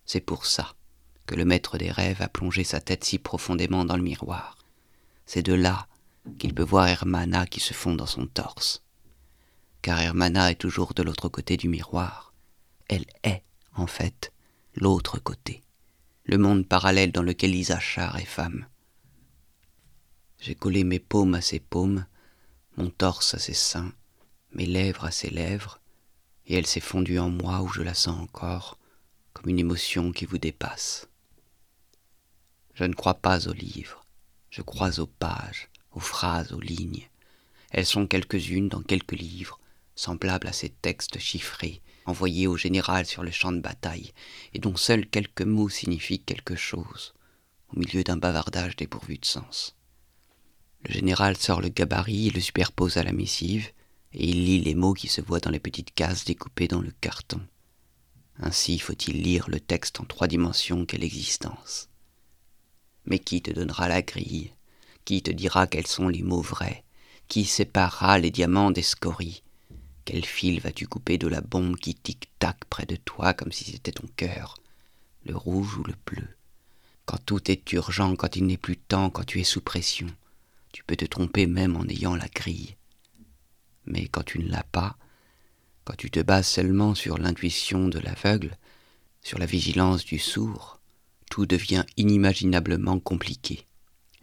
C'est 0.05 0.21
pour 0.21 0.45
ça 0.45 0.75
que 1.25 1.35
le 1.35 1.47
maître 1.47 1.79
des 1.79 1.91
rêves 1.91 2.21
a 2.21 2.29
plongé 2.29 2.63
sa 2.63 2.79
tête 2.79 3.05
si 3.05 3.19
profondément 3.19 3.87
dans 3.87 3.97
le 3.97 4.03
miroir. 4.03 4.59
C'est 5.25 5.41
de 5.41 5.55
là 5.55 5.87
qu'il 6.39 6.53
peut 6.53 6.63
voir 6.63 6.89
Hermana 6.89 7.47
qui 7.47 7.61
se 7.61 7.73
fond 7.73 7.95
dans 7.95 8.05
son 8.05 8.27
torse. 8.27 8.83
Car 9.81 9.99
Hermana 9.99 10.51
est 10.51 10.61
toujours 10.61 10.93
de 10.93 11.03
l'autre 11.03 11.31
côté 11.31 11.57
du 11.57 11.71
miroir. 11.71 12.35
Elle 12.87 13.07
est, 13.23 13.45
en 13.77 13.87
fait, 13.87 14.31
l'autre 14.75 15.19
côté, 15.21 15.63
le 16.27 16.37
monde 16.37 16.69
parallèle 16.69 17.13
dans 17.13 17.23
lequel 17.23 17.55
Isachar 17.55 18.19
est 18.19 18.27
femme. 18.27 18.67
J'ai 20.41 20.55
collé 20.55 20.85
mes 20.85 20.99
paumes 20.99 21.35
à 21.35 21.41
ses 21.41 21.61
paumes, 21.61 22.07
mon 22.77 22.91
torse 22.91 23.35
à 23.35 23.39
ses 23.39 23.55
seins, 23.55 23.93
mes 24.53 24.67
lèvres 24.67 25.05
à 25.05 25.11
ses 25.11 25.31
lèvres, 25.31 25.81
et 26.47 26.55
elle 26.55 26.67
s'est 26.67 26.81
fondue 26.81 27.19
en 27.19 27.31
moi 27.31 27.63
où 27.63 27.69
je 27.69 27.83
la 27.83 27.95
sens 27.95 28.21
encore, 28.21 28.79
comme 29.33 29.51
une 29.51 29.59
émotion 29.59 30.13
qui 30.13 30.27
vous 30.27 30.39
dépasse. 30.39 31.09
Je 32.75 32.85
ne 32.85 32.95
crois 32.95 33.15
pas 33.15 33.49
aux 33.49 33.53
livres, 33.53 34.05
je 34.51 34.63
crois 34.63 35.01
aux 35.01 35.07
pages, 35.07 35.69
aux 35.93 36.01
phrases, 36.01 36.53
aux 36.53 36.61
lignes. 36.61 37.09
Elles 37.71 37.87
sont 37.87 38.07
quelques-unes 38.07 38.69
dans 38.69 38.83
quelques 38.83 39.13
livres, 39.13 39.61
semblables 39.95 40.49
à 40.49 40.53
ces 40.53 40.71
textes 40.71 41.19
chiffrés, 41.19 41.81
envoyés 42.05 42.47
au 42.47 42.57
général 42.57 43.07
sur 43.07 43.23
le 43.23 43.31
champ 43.31 43.53
de 43.53 43.61
bataille, 43.61 44.13
et 44.53 44.59
dont 44.59 44.77
seuls 44.77 45.07
quelques 45.07 45.43
mots 45.43 45.69
signifient 45.69 46.21
quelque 46.21 46.57
chose, 46.57 47.15
au 47.69 47.79
milieu 47.79 48.05
d'un 48.05 48.17
bavardage 48.17 48.77
dépourvu 48.77 49.19
de 49.19 49.25
sens. 49.25 49.77
Le 50.87 50.93
général 50.93 51.37
sort 51.37 51.63
le 51.63 51.71
gabarit 51.71 52.29
et 52.29 52.31
le 52.31 52.41
superpose 52.41 52.99
à 52.99 53.03
la 53.03 53.13
missive, 53.13 53.69
et 54.13 54.29
il 54.29 54.45
lit 54.45 54.61
les 54.61 54.75
mots 54.75 54.93
qui 54.93 55.09
se 55.09 55.23
voient 55.23 55.41
dans 55.41 55.51
les 55.51 55.61
petites 55.61 55.95
cases 55.95 56.25
découpées 56.27 56.69
dans 56.69 56.83
le 56.83 56.93
carton. 57.01 57.41
Ainsi 58.39 58.79
faut-il 58.79 59.23
lire 59.23 59.49
le 59.49 59.61
texte 59.61 60.01
en 60.01 60.05
trois 60.05 60.27
dimensions 60.27 60.85
qu'est 60.85 60.99
l'existence. 60.99 61.89
Mais 63.07 63.19
qui 63.19 63.41
te 63.41 63.51
donnera 63.51 63.89
la 63.89 64.03
grille? 64.03 64.53
Qui 65.05 65.23
te 65.23 65.31
dira 65.31 65.67
quels 65.67 65.87
sont 65.87 66.09
les 66.09 66.23
mots 66.23 66.43
vrais? 66.43 66.85
Qui 67.29 67.47
séparera 67.47 68.19
les 68.19 68.31
diamants 68.31 68.71
des 68.71 68.83
scories 68.83 69.43
Quel 70.05 70.25
fil 70.25 70.61
vas-tu 70.61 70.87
couper 70.87 71.17
de 71.17 71.29
la 71.29 71.41
bombe 71.41 71.77
qui 71.77 71.95
tic-tac 71.95 72.65
près 72.69 72.87
de 72.87 72.97
toi 72.97 73.33
comme 73.33 73.53
si 73.53 73.65
c'était 73.65 73.93
ton 73.93 74.09
cœur? 74.17 74.59
Le 75.25 75.35
rouge 75.35 75.79
ou 75.79 75.85
le 75.85 75.95
bleu? 76.07 76.29
Quand 77.07 77.25
tout 77.25 77.51
est 77.51 77.73
urgent, 77.73 78.17
quand 78.17 78.37
il 78.37 78.47
n'est 78.47 78.59
plus 78.59 78.77
temps, 78.77 79.09
quand 79.09 79.25
tu 79.25 79.41
es 79.41 79.45
sous 79.45 79.63
pression 79.63 80.09
tu 80.75 80.83
peux 80.83 80.97
te 80.97 81.05
tromper 81.05 81.47
même 81.47 81.77
en 81.77 81.85
ayant 81.85 82.17
la 82.17 82.27
grille. 82.27 82.75
Mais 83.87 84.09
quand 84.09 84.25
tu 84.25 84.41
ne 84.41 84.51
l'as 84.51 84.65
pas, 84.65 84.97
quand 85.85 85.95
tu 85.97 86.11
te 86.11 86.19
bases 86.19 86.49
seulement 86.49 86.97
sur 86.97 87.17
l'intuition 87.17 87.87
de 87.87 88.01
l'aveugle, 88.01 88.59
sur 89.23 89.39
la 89.39 89.47
vigilance 89.47 90.05
du 90.05 90.19
sourd, 90.19 90.81
tout 91.31 91.47
devient 91.47 91.85
inimaginablement 91.97 92.99
compliqué, 92.99 93.69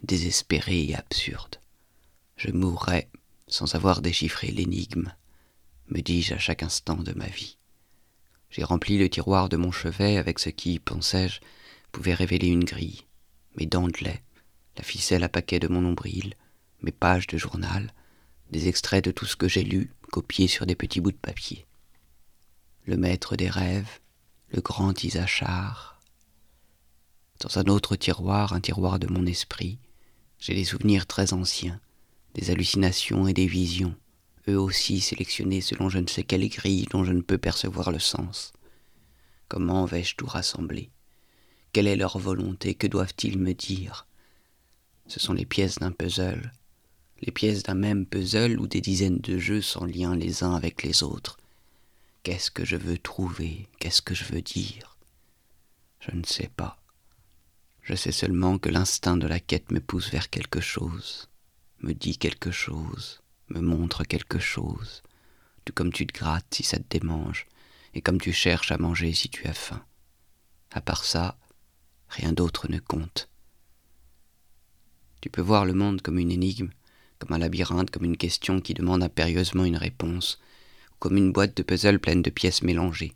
désespéré 0.02 0.84
et 0.84 0.94
absurde. 0.94 1.56
Je 2.36 2.50
mourrai 2.50 3.08
sans 3.48 3.74
avoir 3.74 4.02
déchiffré 4.02 4.48
l'énigme, 4.48 5.10
me 5.88 6.02
dis-je 6.02 6.34
à 6.34 6.38
chaque 6.38 6.62
instant 6.62 6.96
de 6.96 7.14
ma 7.14 7.28
vie. 7.28 7.56
J'ai 8.50 8.62
rempli 8.62 8.98
le 8.98 9.08
tiroir 9.08 9.48
de 9.48 9.56
mon 9.56 9.72
chevet 9.72 10.18
avec 10.18 10.38
ce 10.38 10.50
qui, 10.50 10.78
pensais-je, 10.78 11.40
pouvait 11.92 12.12
révéler 12.12 12.48
une 12.48 12.64
grille, 12.64 13.06
mes 13.56 13.64
dents 13.64 13.88
de 13.88 14.04
lait, 14.04 14.22
la 14.76 14.84
ficelle 14.84 15.24
à 15.24 15.30
paquet 15.30 15.58
de 15.58 15.68
mon 15.68 15.80
nombril, 15.80 16.34
mes 16.82 16.92
pages 16.92 17.26
de 17.26 17.38
journal, 17.38 17.92
des 18.50 18.68
extraits 18.68 19.04
de 19.04 19.10
tout 19.10 19.26
ce 19.26 19.36
que 19.36 19.48
j'ai 19.48 19.62
lu, 19.62 19.90
copiés 20.10 20.48
sur 20.48 20.66
des 20.66 20.74
petits 20.74 21.00
bouts 21.00 21.12
de 21.12 21.16
papier. 21.16 21.66
Le 22.84 22.96
maître 22.96 23.36
des 23.36 23.48
rêves, 23.48 24.00
le 24.50 24.60
grand 24.60 25.02
Isachar. 25.04 26.00
Dans 27.40 27.58
un 27.58 27.64
autre 27.64 27.96
tiroir, 27.96 28.52
un 28.52 28.60
tiroir 28.60 28.98
de 28.98 29.06
mon 29.06 29.26
esprit, 29.26 29.78
j'ai 30.38 30.54
des 30.54 30.64
souvenirs 30.64 31.06
très 31.06 31.32
anciens, 31.32 31.80
des 32.34 32.50
hallucinations 32.50 33.26
et 33.26 33.32
des 33.32 33.46
visions, 33.46 33.94
eux 34.48 34.58
aussi 34.58 35.00
sélectionnés 35.00 35.60
selon 35.60 35.88
je 35.88 35.98
ne 35.98 36.06
sais 36.08 36.24
quelle 36.24 36.48
grille 36.48 36.86
dont 36.90 37.04
je 37.04 37.12
ne 37.12 37.20
peux 37.20 37.38
percevoir 37.38 37.90
le 37.90 37.98
sens. 37.98 38.52
Comment 39.48 39.84
vais-je 39.84 40.16
tout 40.16 40.26
rassembler? 40.26 40.90
Quelle 41.72 41.86
est 41.86 41.96
leur 41.96 42.18
volonté? 42.18 42.74
Que 42.74 42.86
doivent-ils 42.86 43.38
me 43.38 43.54
dire? 43.54 44.06
Ce 45.06 45.20
sont 45.20 45.32
les 45.32 45.46
pièces 45.46 45.78
d'un 45.78 45.92
puzzle, 45.92 46.52
les 47.22 47.32
pièces 47.32 47.62
d'un 47.62 47.74
même 47.74 48.04
puzzle 48.04 48.58
ou 48.58 48.66
des 48.66 48.80
dizaines 48.80 49.18
de 49.18 49.38
jeux 49.38 49.62
sans 49.62 49.84
lien 49.84 50.14
les 50.16 50.42
uns 50.42 50.54
avec 50.54 50.82
les 50.82 51.02
autres. 51.02 51.38
Qu'est-ce 52.24 52.50
que 52.50 52.64
je 52.64 52.76
veux 52.76 52.98
trouver? 52.98 53.68
Qu'est-ce 53.78 54.02
que 54.02 54.14
je 54.14 54.24
veux 54.24 54.42
dire? 54.42 54.96
Je 56.00 56.14
ne 56.14 56.24
sais 56.24 56.50
pas. 56.56 56.80
Je 57.82 57.94
sais 57.94 58.12
seulement 58.12 58.58
que 58.58 58.68
l'instinct 58.68 59.16
de 59.16 59.26
la 59.26 59.40
quête 59.40 59.70
me 59.70 59.80
pousse 59.80 60.10
vers 60.10 60.30
quelque 60.30 60.60
chose, 60.60 61.28
me 61.80 61.94
dit 61.94 62.18
quelque 62.18 62.50
chose, 62.50 63.22
me 63.48 63.60
montre 63.60 64.04
quelque 64.04 64.38
chose, 64.38 65.02
tout 65.64 65.72
comme 65.72 65.92
tu 65.92 66.06
te 66.06 66.12
grattes 66.12 66.46
si 66.52 66.62
ça 66.62 66.78
te 66.78 66.98
démange, 66.98 67.46
et 67.94 68.00
comme 68.00 68.20
tu 68.20 68.32
cherches 68.32 68.72
à 68.72 68.78
manger 68.78 69.12
si 69.12 69.28
tu 69.28 69.46
as 69.46 69.54
faim. 69.54 69.84
À 70.72 70.80
part 70.80 71.04
ça, 71.04 71.36
rien 72.08 72.32
d'autre 72.32 72.68
ne 72.68 72.78
compte. 72.78 73.28
Tu 75.20 75.30
peux 75.30 75.42
voir 75.42 75.64
le 75.64 75.74
monde 75.74 76.02
comme 76.02 76.18
une 76.18 76.32
énigme, 76.32 76.70
comme 77.22 77.36
un 77.36 77.38
labyrinthe, 77.38 77.92
comme 77.92 78.04
une 78.04 78.16
question 78.16 78.60
qui 78.60 78.74
demande 78.74 79.00
impérieusement 79.00 79.64
une 79.64 79.76
réponse, 79.76 80.40
ou 80.90 80.96
comme 80.98 81.16
une 81.16 81.30
boîte 81.30 81.56
de 81.56 81.62
puzzle 81.62 82.00
pleine 82.00 82.20
de 82.20 82.30
pièces 82.30 82.62
mélangées. 82.62 83.12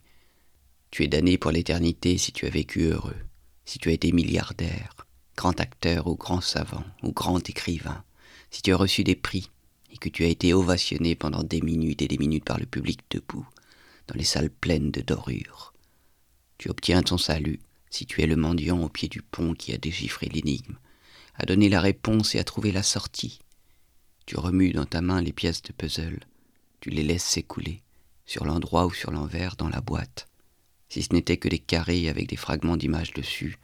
Tu 0.93 1.03
es 1.03 1.09
damné 1.09 1.39
pour 1.39 1.51
l'éternité 1.51 2.17
si 2.17 2.31
tu 2.31 2.47
as 2.47 2.51
vécu 2.51 2.83
heureux, 2.83 3.17
si 3.65 3.81
tu 3.81 3.89
as 3.89 3.93
été 3.93 4.13
milliardaire, 4.13 5.09
grand 5.37 5.59
acteur 5.59 6.07
ou 6.07 6.15
grand 6.15 6.41
savant 6.41 6.85
ou 7.03 7.11
grand 7.11 7.51
écrivain, 7.51 8.05
si 8.53 8.63
tu 8.63 8.73
as 8.73 8.77
reçu 8.77 9.03
des 9.03 9.17
prix 9.17 9.51
et 9.93 9.97
que 9.97 10.09
tu 10.09 10.23
as 10.23 10.29
été 10.29 10.55
ovationné 10.55 11.17
pendant 11.17 11.43
des 11.43 11.61
minutes 11.61 12.01
et 12.01 12.09
des 12.09 12.19
minutes 12.19 12.45
par 12.45 12.61
le 12.61 12.67
public 12.67 13.01
debout, 13.11 13.47
dans 14.07 14.15
les 14.15 14.25
salles 14.25 14.51
pleines 14.51 14.93
de 14.93 15.01
dorures. 15.01 15.75
Tu 16.59 16.71
obtiens 16.71 17.03
ton 17.03 17.19
salut 17.19 17.59
si 17.91 18.07
tu 18.07 18.23
es 18.23 18.27
le 18.27 18.37
mendiant 18.37 18.81
au 18.81 18.89
pied 18.89 19.09
du 19.09 19.21
pont 19.21 19.55
qui 19.55 19.73
a 19.73 19.79
déchiffré 19.79 20.27
l'énigme, 20.27 20.77
a 21.35 21.45
donné 21.45 21.69
la 21.69 21.81
réponse 21.81 22.37
et 22.37 22.39
a 22.39 22.45
trouvé 22.45 22.71
la 22.71 22.85
sortie. 22.85 23.41
Tu 24.27 24.37
remues 24.37 24.73
dans 24.73 24.87
ta 24.87 25.03
main 25.03 25.23
les 25.23 25.33
pièces 25.33 25.63
de 25.63 25.73
puzzle, 25.73 26.19
tu 26.81 26.91
les 26.91 27.05
laisses 27.05 27.25
s'écouler, 27.25 27.83
sur 28.25 28.45
l'endroit 28.45 28.87
ou 28.87 28.93
sur 28.93 29.13
l'envers 29.13 29.55
dans 29.55 29.69
la 29.69 29.81
boîte. 29.81 30.27
Si 30.89 31.03
ce 31.03 31.13
n'était 31.13 31.37
que 31.37 31.49
des 31.49 31.61
carrés 31.61 32.09
avec 32.09 32.29
des 32.29 32.37
fragments 32.37 32.77
d'images 32.77 33.13
dessus, 33.13 33.57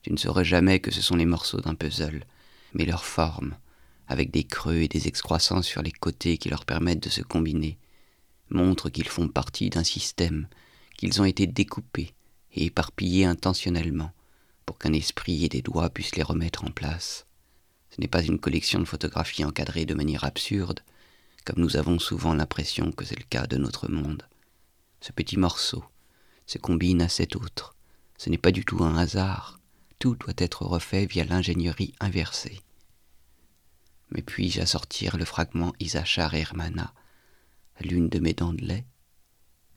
tu 0.00 0.10
ne 0.10 0.16
saurais 0.16 0.46
jamais 0.46 0.80
que 0.80 0.90
ce 0.90 1.02
sont 1.02 1.16
les 1.16 1.26
morceaux 1.26 1.60
d'un 1.60 1.74
puzzle, 1.74 2.24
mais 2.72 2.86
leur 2.86 3.04
forme, 3.04 3.54
avec 4.06 4.30
des 4.30 4.44
creux 4.44 4.80
et 4.80 4.88
des 4.88 5.08
excroissances 5.08 5.66
sur 5.66 5.82
les 5.82 5.92
côtés 5.92 6.38
qui 6.38 6.48
leur 6.48 6.64
permettent 6.64 7.02
de 7.02 7.10
se 7.10 7.22
combiner, 7.22 7.76
montre 8.48 8.88
qu'ils 8.88 9.08
font 9.08 9.28
partie 9.28 9.68
d'un 9.68 9.84
système, 9.84 10.48
qu'ils 10.96 11.20
ont 11.20 11.26
été 11.26 11.46
découpés 11.46 12.14
et 12.54 12.64
éparpillés 12.64 13.26
intentionnellement, 13.26 14.12
pour 14.64 14.78
qu'un 14.78 14.94
esprit 14.94 15.44
et 15.44 15.50
des 15.50 15.62
doigts 15.62 15.90
puissent 15.90 16.16
les 16.16 16.22
remettre 16.22 16.64
en 16.64 16.70
place. 16.70 17.27
N'est 17.98 18.08
pas 18.08 18.22
une 18.22 18.38
collection 18.38 18.78
de 18.78 18.84
photographies 18.84 19.44
encadrées 19.44 19.86
de 19.86 19.94
manière 19.94 20.24
absurde, 20.24 20.80
comme 21.44 21.60
nous 21.60 21.76
avons 21.76 21.98
souvent 21.98 22.34
l'impression 22.34 22.92
que 22.92 23.04
c'est 23.04 23.18
le 23.18 23.24
cas 23.24 23.46
de 23.46 23.56
notre 23.56 23.90
monde. 23.90 24.22
Ce 25.00 25.12
petit 25.12 25.36
morceau 25.36 25.84
se 26.46 26.58
combine 26.58 27.02
à 27.02 27.08
cet 27.08 27.36
autre. 27.36 27.74
Ce 28.16 28.30
n'est 28.30 28.38
pas 28.38 28.52
du 28.52 28.64
tout 28.64 28.82
un 28.84 28.96
hasard. 28.96 29.58
Tout 29.98 30.14
doit 30.14 30.34
être 30.36 30.62
refait 30.62 31.06
via 31.06 31.24
l'ingénierie 31.24 31.94
inversée. 32.00 32.60
Mais 34.10 34.22
puis-je 34.22 34.60
assortir 34.60 35.16
le 35.16 35.24
fragment 35.24 35.72
Isachar 35.80 36.34
Hermana 36.34 36.92
l'une 37.80 38.08
de 38.08 38.18
mes 38.18 38.32
dents 38.32 38.52
de 38.52 38.64
lait? 38.64 38.84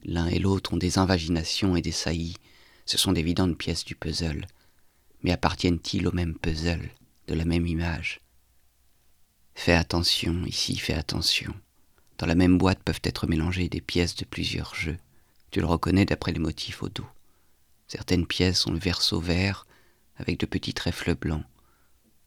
L'un 0.04 0.28
et 0.28 0.40
l'autre 0.40 0.74
ont 0.74 0.78
des 0.78 0.98
invaginations 0.98 1.76
et 1.76 1.82
des 1.82 1.92
saillies. 1.92 2.38
Ce 2.86 2.98
sont 2.98 3.12
d'évidentes 3.12 3.58
pièces 3.58 3.86
du 3.86 3.96
puzzle 3.96 4.48
mais 5.24 5.32
appartiennent-ils 5.32 6.08
au 6.08 6.12
même 6.12 6.36
puzzle, 6.36 6.90
la 7.36 7.46
même 7.46 7.68
image 7.68 8.22
Fais 9.56 9.74
attention, 9.74 10.44
ici 10.46 10.78
fais 10.78 10.94
attention. 10.94 11.54
Dans 12.18 12.26
la 12.26 12.36
même 12.36 12.58
boîte 12.58 12.84
peuvent 12.84 13.02
être 13.04 13.28
mélangées 13.28 13.70
des 13.70 13.82
pièces 13.82 14.16
de 14.16 14.26
plusieurs 14.26 14.76
jeux. 14.76 14.98
Tu 15.52 15.60
le 15.60 15.66
reconnais 15.66 16.06
d'après 16.06 16.32
les 16.32 16.40
motifs 16.40 16.82
au 16.84 16.90
dos. 16.90 17.08
Certaines 17.88 18.26
pièces 18.26 18.66
ont 18.68 18.72
le 18.72 18.80
verso 18.80 19.20
vert 19.20 19.66
avec 20.18 20.40
de 20.40 20.46
petits 20.46 20.74
trèfles 20.74 21.16
blancs. 21.16 21.44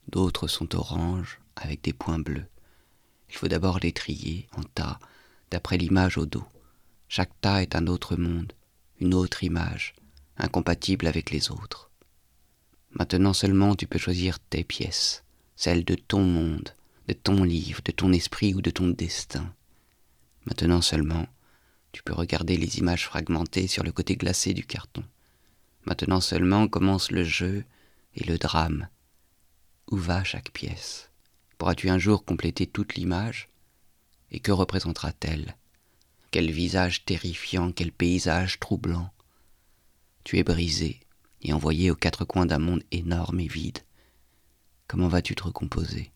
D'autres 0.09 0.47
sont 0.47 0.75
oranges 0.75 1.39
avec 1.55 1.81
des 1.81 1.93
points 1.93 2.19
bleus. 2.19 2.45
Il 3.29 3.35
faut 3.35 3.47
d'abord 3.47 3.79
les 3.79 3.91
trier 3.91 4.47
en 4.55 4.63
tas 4.63 4.99
d'après 5.49 5.77
l'image 5.77 6.17
au 6.17 6.25
dos. 6.25 6.45
Chaque 7.07 7.39
tas 7.41 7.61
est 7.61 7.75
un 7.75 7.87
autre 7.87 8.15
monde, 8.15 8.53
une 8.99 9.13
autre 9.13 9.43
image, 9.43 9.95
incompatible 10.37 11.07
avec 11.07 11.31
les 11.31 11.51
autres. 11.51 11.89
Maintenant 12.97 13.33
seulement 13.33 13.75
tu 13.75 13.87
peux 13.87 13.99
choisir 13.99 14.39
tes 14.39 14.63
pièces, 14.63 15.23
celles 15.55 15.83
de 15.83 15.95
ton 15.95 16.23
monde, 16.23 16.73
de 17.07 17.13
ton 17.13 17.43
livre, 17.43 17.81
de 17.83 17.91
ton 17.91 18.13
esprit 18.13 18.53
ou 18.53 18.61
de 18.61 18.71
ton 18.71 18.87
destin. 18.87 19.53
Maintenant 20.45 20.81
seulement 20.81 21.27
tu 21.91 22.03
peux 22.03 22.13
regarder 22.13 22.57
les 22.57 22.79
images 22.79 23.05
fragmentées 23.05 23.67
sur 23.67 23.83
le 23.83 23.91
côté 23.91 24.15
glacé 24.15 24.53
du 24.53 24.65
carton. 24.65 25.03
Maintenant 25.85 26.21
seulement 26.21 26.67
commence 26.67 27.11
le 27.11 27.23
jeu 27.23 27.63
et 28.15 28.23
le 28.23 28.37
drame. 28.37 28.87
Où 29.91 29.97
va 29.97 30.23
chaque 30.23 30.51
pièce? 30.51 31.09
Pourras-tu 31.57 31.89
un 31.89 31.99
jour 31.99 32.25
compléter 32.25 32.65
toute 32.65 32.95
l'image? 32.95 33.49
Et 34.31 34.39
que 34.39 34.51
représentera-t-elle? 34.51 35.55
Quel 36.31 36.51
visage 36.51 37.05
terrifiant, 37.05 37.71
quel 37.71 37.91
paysage 37.91 38.59
troublant 38.59 39.09
Tu 40.23 40.37
es 40.37 40.43
brisé, 40.43 40.99
et 41.45 41.53
envoyé 41.53 41.91
aux 41.91 41.95
quatre 41.95 42.25
coins 42.25 42.47
d'un 42.47 42.59
monde 42.59 42.83
énorme 42.91 43.39
et 43.39 43.47
vide. 43.47 43.77
Comment 44.87 45.07
vas-tu 45.07 45.35
te 45.35 45.43
recomposer? 45.43 46.11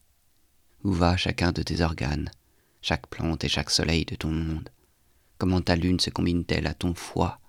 Où 0.83 0.91
va 0.91 1.17
chacun 1.17 1.51
de 1.51 1.61
tes 1.61 1.81
organes, 1.81 2.31
chaque 2.81 3.07
plante 3.07 3.43
et 3.43 3.49
chaque 3.49 3.69
soleil 3.69 4.05
de 4.05 4.15
ton 4.15 4.31
monde? 4.31 4.69
Comment 5.37 5.61
ta 5.61 5.75
lune 5.75 5.99
se 5.99 6.09
combine-t-elle 6.09 6.65
à 6.65 6.73
ton 6.73 6.95
foie, 6.95 7.39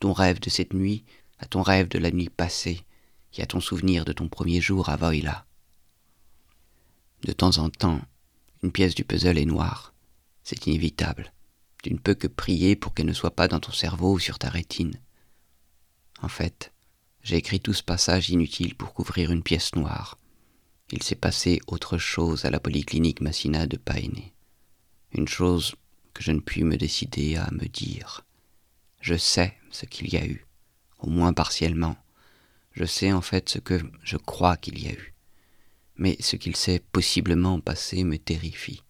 ton 0.00 0.12
rêve 0.12 0.40
de 0.40 0.50
cette 0.50 0.74
nuit, 0.74 1.04
à 1.38 1.46
ton 1.46 1.62
rêve 1.62 1.86
de 1.86 1.98
la 1.98 2.10
nuit 2.10 2.28
passée, 2.28 2.84
et 3.34 3.42
à 3.42 3.46
ton 3.46 3.60
souvenir 3.60 4.04
de 4.04 4.12
ton 4.12 4.28
premier 4.28 4.60
jour 4.60 4.88
à 4.88 4.96
Voila? 4.96 5.46
De 7.22 7.32
temps 7.32 7.58
en 7.58 7.70
temps, 7.70 8.00
une 8.64 8.72
pièce 8.72 8.96
du 8.96 9.04
puzzle 9.04 9.38
est 9.38 9.44
noire. 9.44 9.94
C'est 10.42 10.66
inévitable. 10.66 11.32
Tu 11.84 11.92
ne 11.92 11.98
peux 11.98 12.14
que 12.14 12.26
prier 12.26 12.74
pour 12.74 12.94
qu'elle 12.94 13.06
ne 13.06 13.12
soit 13.12 13.36
pas 13.36 13.46
dans 13.46 13.60
ton 13.60 13.70
cerveau 13.70 14.14
ou 14.14 14.18
sur 14.18 14.40
ta 14.40 14.48
rétine. 14.48 14.98
En 16.20 16.28
fait, 16.28 16.72
j'ai 17.22 17.36
écrit 17.36 17.60
tout 17.60 17.72
ce 17.72 17.82
passage 17.82 18.30
inutile 18.30 18.74
pour 18.74 18.92
couvrir 18.92 19.30
une 19.30 19.42
pièce 19.42 19.74
noire. 19.74 20.18
Il 20.90 21.02
s'est 21.02 21.14
passé 21.14 21.60
autre 21.68 21.96
chose 21.96 22.44
à 22.44 22.50
la 22.50 22.58
polyclinique 22.58 23.20
Massina 23.20 23.66
de 23.66 23.76
Paéné. 23.76 24.32
Une 25.12 25.28
chose 25.28 25.74
que 26.14 26.22
je 26.22 26.32
ne 26.32 26.40
puis 26.40 26.64
me 26.64 26.76
décider 26.76 27.36
à 27.36 27.48
me 27.52 27.66
dire. 27.66 28.26
Je 29.00 29.14
sais 29.16 29.56
ce 29.70 29.86
qu'il 29.86 30.12
y 30.12 30.16
a 30.16 30.26
eu, 30.26 30.46
au 30.98 31.08
moins 31.08 31.32
partiellement. 31.32 31.96
Je 32.72 32.84
sais 32.84 33.12
en 33.12 33.22
fait 33.22 33.48
ce 33.48 33.58
que 33.58 33.80
je 34.02 34.16
crois 34.16 34.56
qu'il 34.56 34.82
y 34.82 34.88
a 34.88 34.92
eu. 34.92 35.14
Mais 35.96 36.16
ce 36.20 36.36
qu'il 36.36 36.56
s'est 36.56 36.82
possiblement 36.92 37.60
passé 37.60 38.02
me 38.02 38.18
terrifie. 38.18 38.82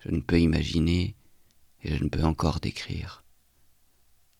Je 0.00 0.10
ne 0.10 0.20
peux 0.20 0.40
imaginer 0.40 1.14
et 1.82 1.96
je 1.96 2.02
ne 2.02 2.08
peux 2.08 2.24
encore 2.24 2.60
décrire. 2.60 3.24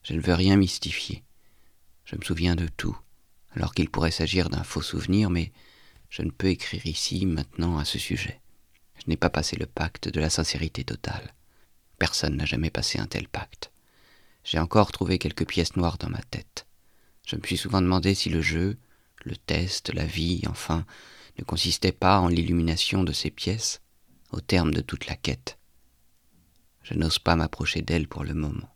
Je 0.02 0.14
ne 0.14 0.20
veux 0.20 0.34
rien 0.34 0.56
mystifier. 0.56 1.22
Je 2.04 2.16
me 2.16 2.22
souviens 2.22 2.56
de 2.56 2.66
tout, 2.66 2.96
alors 3.54 3.74
qu'il 3.74 3.90
pourrait 3.90 4.10
s'agir 4.10 4.50
d'un 4.50 4.64
faux 4.64 4.82
souvenir, 4.82 5.30
mais 5.30 5.52
je 6.10 6.22
ne 6.22 6.30
peux 6.30 6.48
écrire 6.48 6.86
ici, 6.86 7.26
maintenant, 7.26 7.78
à 7.78 7.84
ce 7.84 7.98
sujet. 7.98 8.40
Je 8.96 9.04
n'ai 9.08 9.16
pas 9.16 9.30
passé 9.30 9.56
le 9.56 9.66
pacte 9.66 10.08
de 10.08 10.20
la 10.20 10.30
sincérité 10.30 10.84
totale. 10.84 11.34
Personne 11.98 12.36
n'a 12.36 12.44
jamais 12.44 12.70
passé 12.70 12.98
un 12.98 13.06
tel 13.06 13.28
pacte. 13.28 13.72
J'ai 14.44 14.58
encore 14.58 14.92
trouvé 14.92 15.18
quelques 15.18 15.46
pièces 15.46 15.76
noires 15.76 15.98
dans 15.98 16.10
ma 16.10 16.22
tête. 16.22 16.66
Je 17.26 17.36
me 17.36 17.42
suis 17.42 17.56
souvent 17.56 17.80
demandé 17.80 18.14
si 18.14 18.28
le 18.28 18.42
jeu, 18.42 18.76
le 19.24 19.36
test, 19.36 19.92
la 19.94 20.04
vie, 20.04 20.42
enfin, 20.48 20.84
ne 21.38 21.44
consistait 21.44 21.92
pas 21.92 22.18
en 22.18 22.28
l'illumination 22.28 23.04
de 23.04 23.12
ces 23.12 23.30
pièces, 23.30 23.80
au 24.32 24.40
terme 24.40 24.72
de 24.72 24.80
toute 24.80 25.06
la 25.06 25.16
quête. 25.16 25.58
Je 26.82 26.94
n'ose 26.94 27.18
pas 27.18 27.36
m'approcher 27.36 27.82
d'elles 27.82 28.08
pour 28.08 28.24
le 28.24 28.34
moment. 28.34 28.68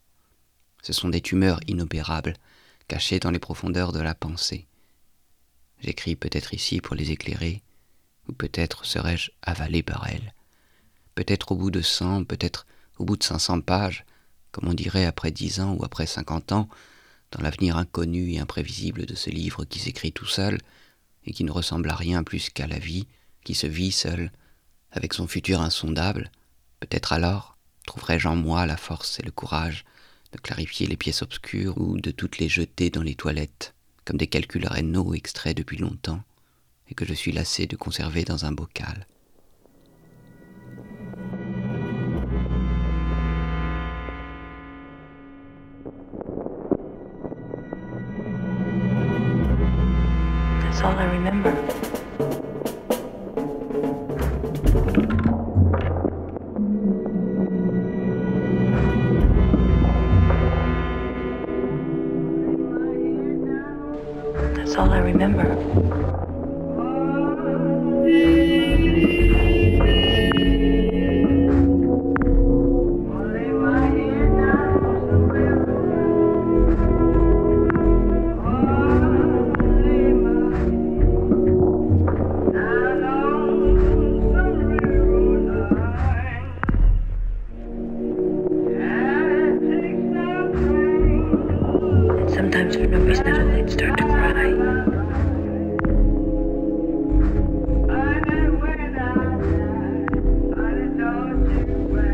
Ce 0.82 0.92
sont 0.92 1.08
des 1.08 1.20
tumeurs 1.20 1.60
inopérables 1.66 2.34
cachées 2.88 3.20
dans 3.20 3.30
les 3.30 3.38
profondeurs 3.38 3.92
de 3.92 4.00
la 4.00 4.14
pensée. 4.14 4.66
J'écris 5.80 6.16
peut-être 6.16 6.54
ici 6.54 6.80
pour 6.80 6.94
les 6.94 7.10
éclairer, 7.10 7.62
ou 8.28 8.32
peut-être 8.32 8.84
serais-je 8.84 9.30
avalé 9.42 9.82
par 9.82 10.08
elles. 10.08 10.34
Peut-être 11.14 11.52
au 11.52 11.56
bout 11.56 11.70
de 11.70 11.82
cent, 11.82 12.24
peut-être 12.24 12.66
au 12.98 13.04
bout 13.04 13.16
de 13.16 13.24
cinq 13.24 13.38
cents 13.38 13.60
pages, 13.60 14.04
comme 14.52 14.68
on 14.68 14.74
dirait 14.74 15.04
après 15.04 15.30
dix 15.30 15.60
ans 15.60 15.74
ou 15.74 15.84
après 15.84 16.06
cinquante 16.06 16.52
ans, 16.52 16.68
dans 17.32 17.42
l'avenir 17.42 17.76
inconnu 17.76 18.32
et 18.32 18.38
imprévisible 18.38 19.04
de 19.04 19.14
ce 19.14 19.30
livre 19.30 19.64
qui 19.64 19.78
s'écrit 19.78 20.12
tout 20.12 20.26
seul, 20.26 20.58
et 21.24 21.32
qui 21.32 21.44
ne 21.44 21.50
ressemble 21.50 21.90
à 21.90 21.96
rien 21.96 22.22
plus 22.22 22.50
qu'à 22.50 22.66
la 22.66 22.78
vie, 22.78 23.06
qui 23.44 23.54
se 23.54 23.66
vit 23.66 23.92
seul, 23.92 24.30
avec 24.92 25.12
son 25.12 25.26
futur 25.26 25.60
insondable, 25.60 26.30
peut-être 26.80 27.12
alors 27.12 27.56
trouverai-je 27.86 28.28
en 28.28 28.36
moi 28.36 28.66
la 28.66 28.76
force 28.76 29.18
et 29.20 29.22
le 29.22 29.30
courage 29.30 29.84
clarifier 30.40 30.86
les 30.86 30.96
pièces 30.96 31.22
obscures 31.22 31.78
ou 31.78 32.00
de 32.00 32.10
toutes 32.10 32.38
les 32.38 32.48
jeter 32.48 32.90
dans 32.90 33.02
les 33.02 33.14
toilettes, 33.14 33.74
comme 34.04 34.16
des 34.16 34.26
calculs 34.26 34.66
rénaux 34.66 35.14
extraits 35.14 35.56
depuis 35.56 35.78
longtemps, 35.78 36.22
et 36.88 36.94
que 36.94 37.04
je 37.04 37.14
suis 37.14 37.32
lassé 37.32 37.66
de 37.66 37.76
conserver 37.76 38.24
dans 38.24 38.44
un 38.44 38.52
bocal. 38.52 39.06
Sometimes 92.46 92.76
for 92.76 92.86
no 92.86 92.98
reason 93.00 93.26
at 93.26 93.40
all, 93.40 93.48
he'd 93.56 93.70
start 93.72 93.98
to 93.98 94.04
cry. 94.04 94.32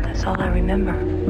That's 0.01 0.23
all 0.23 0.41
I 0.41 0.47
remember. 0.47 1.22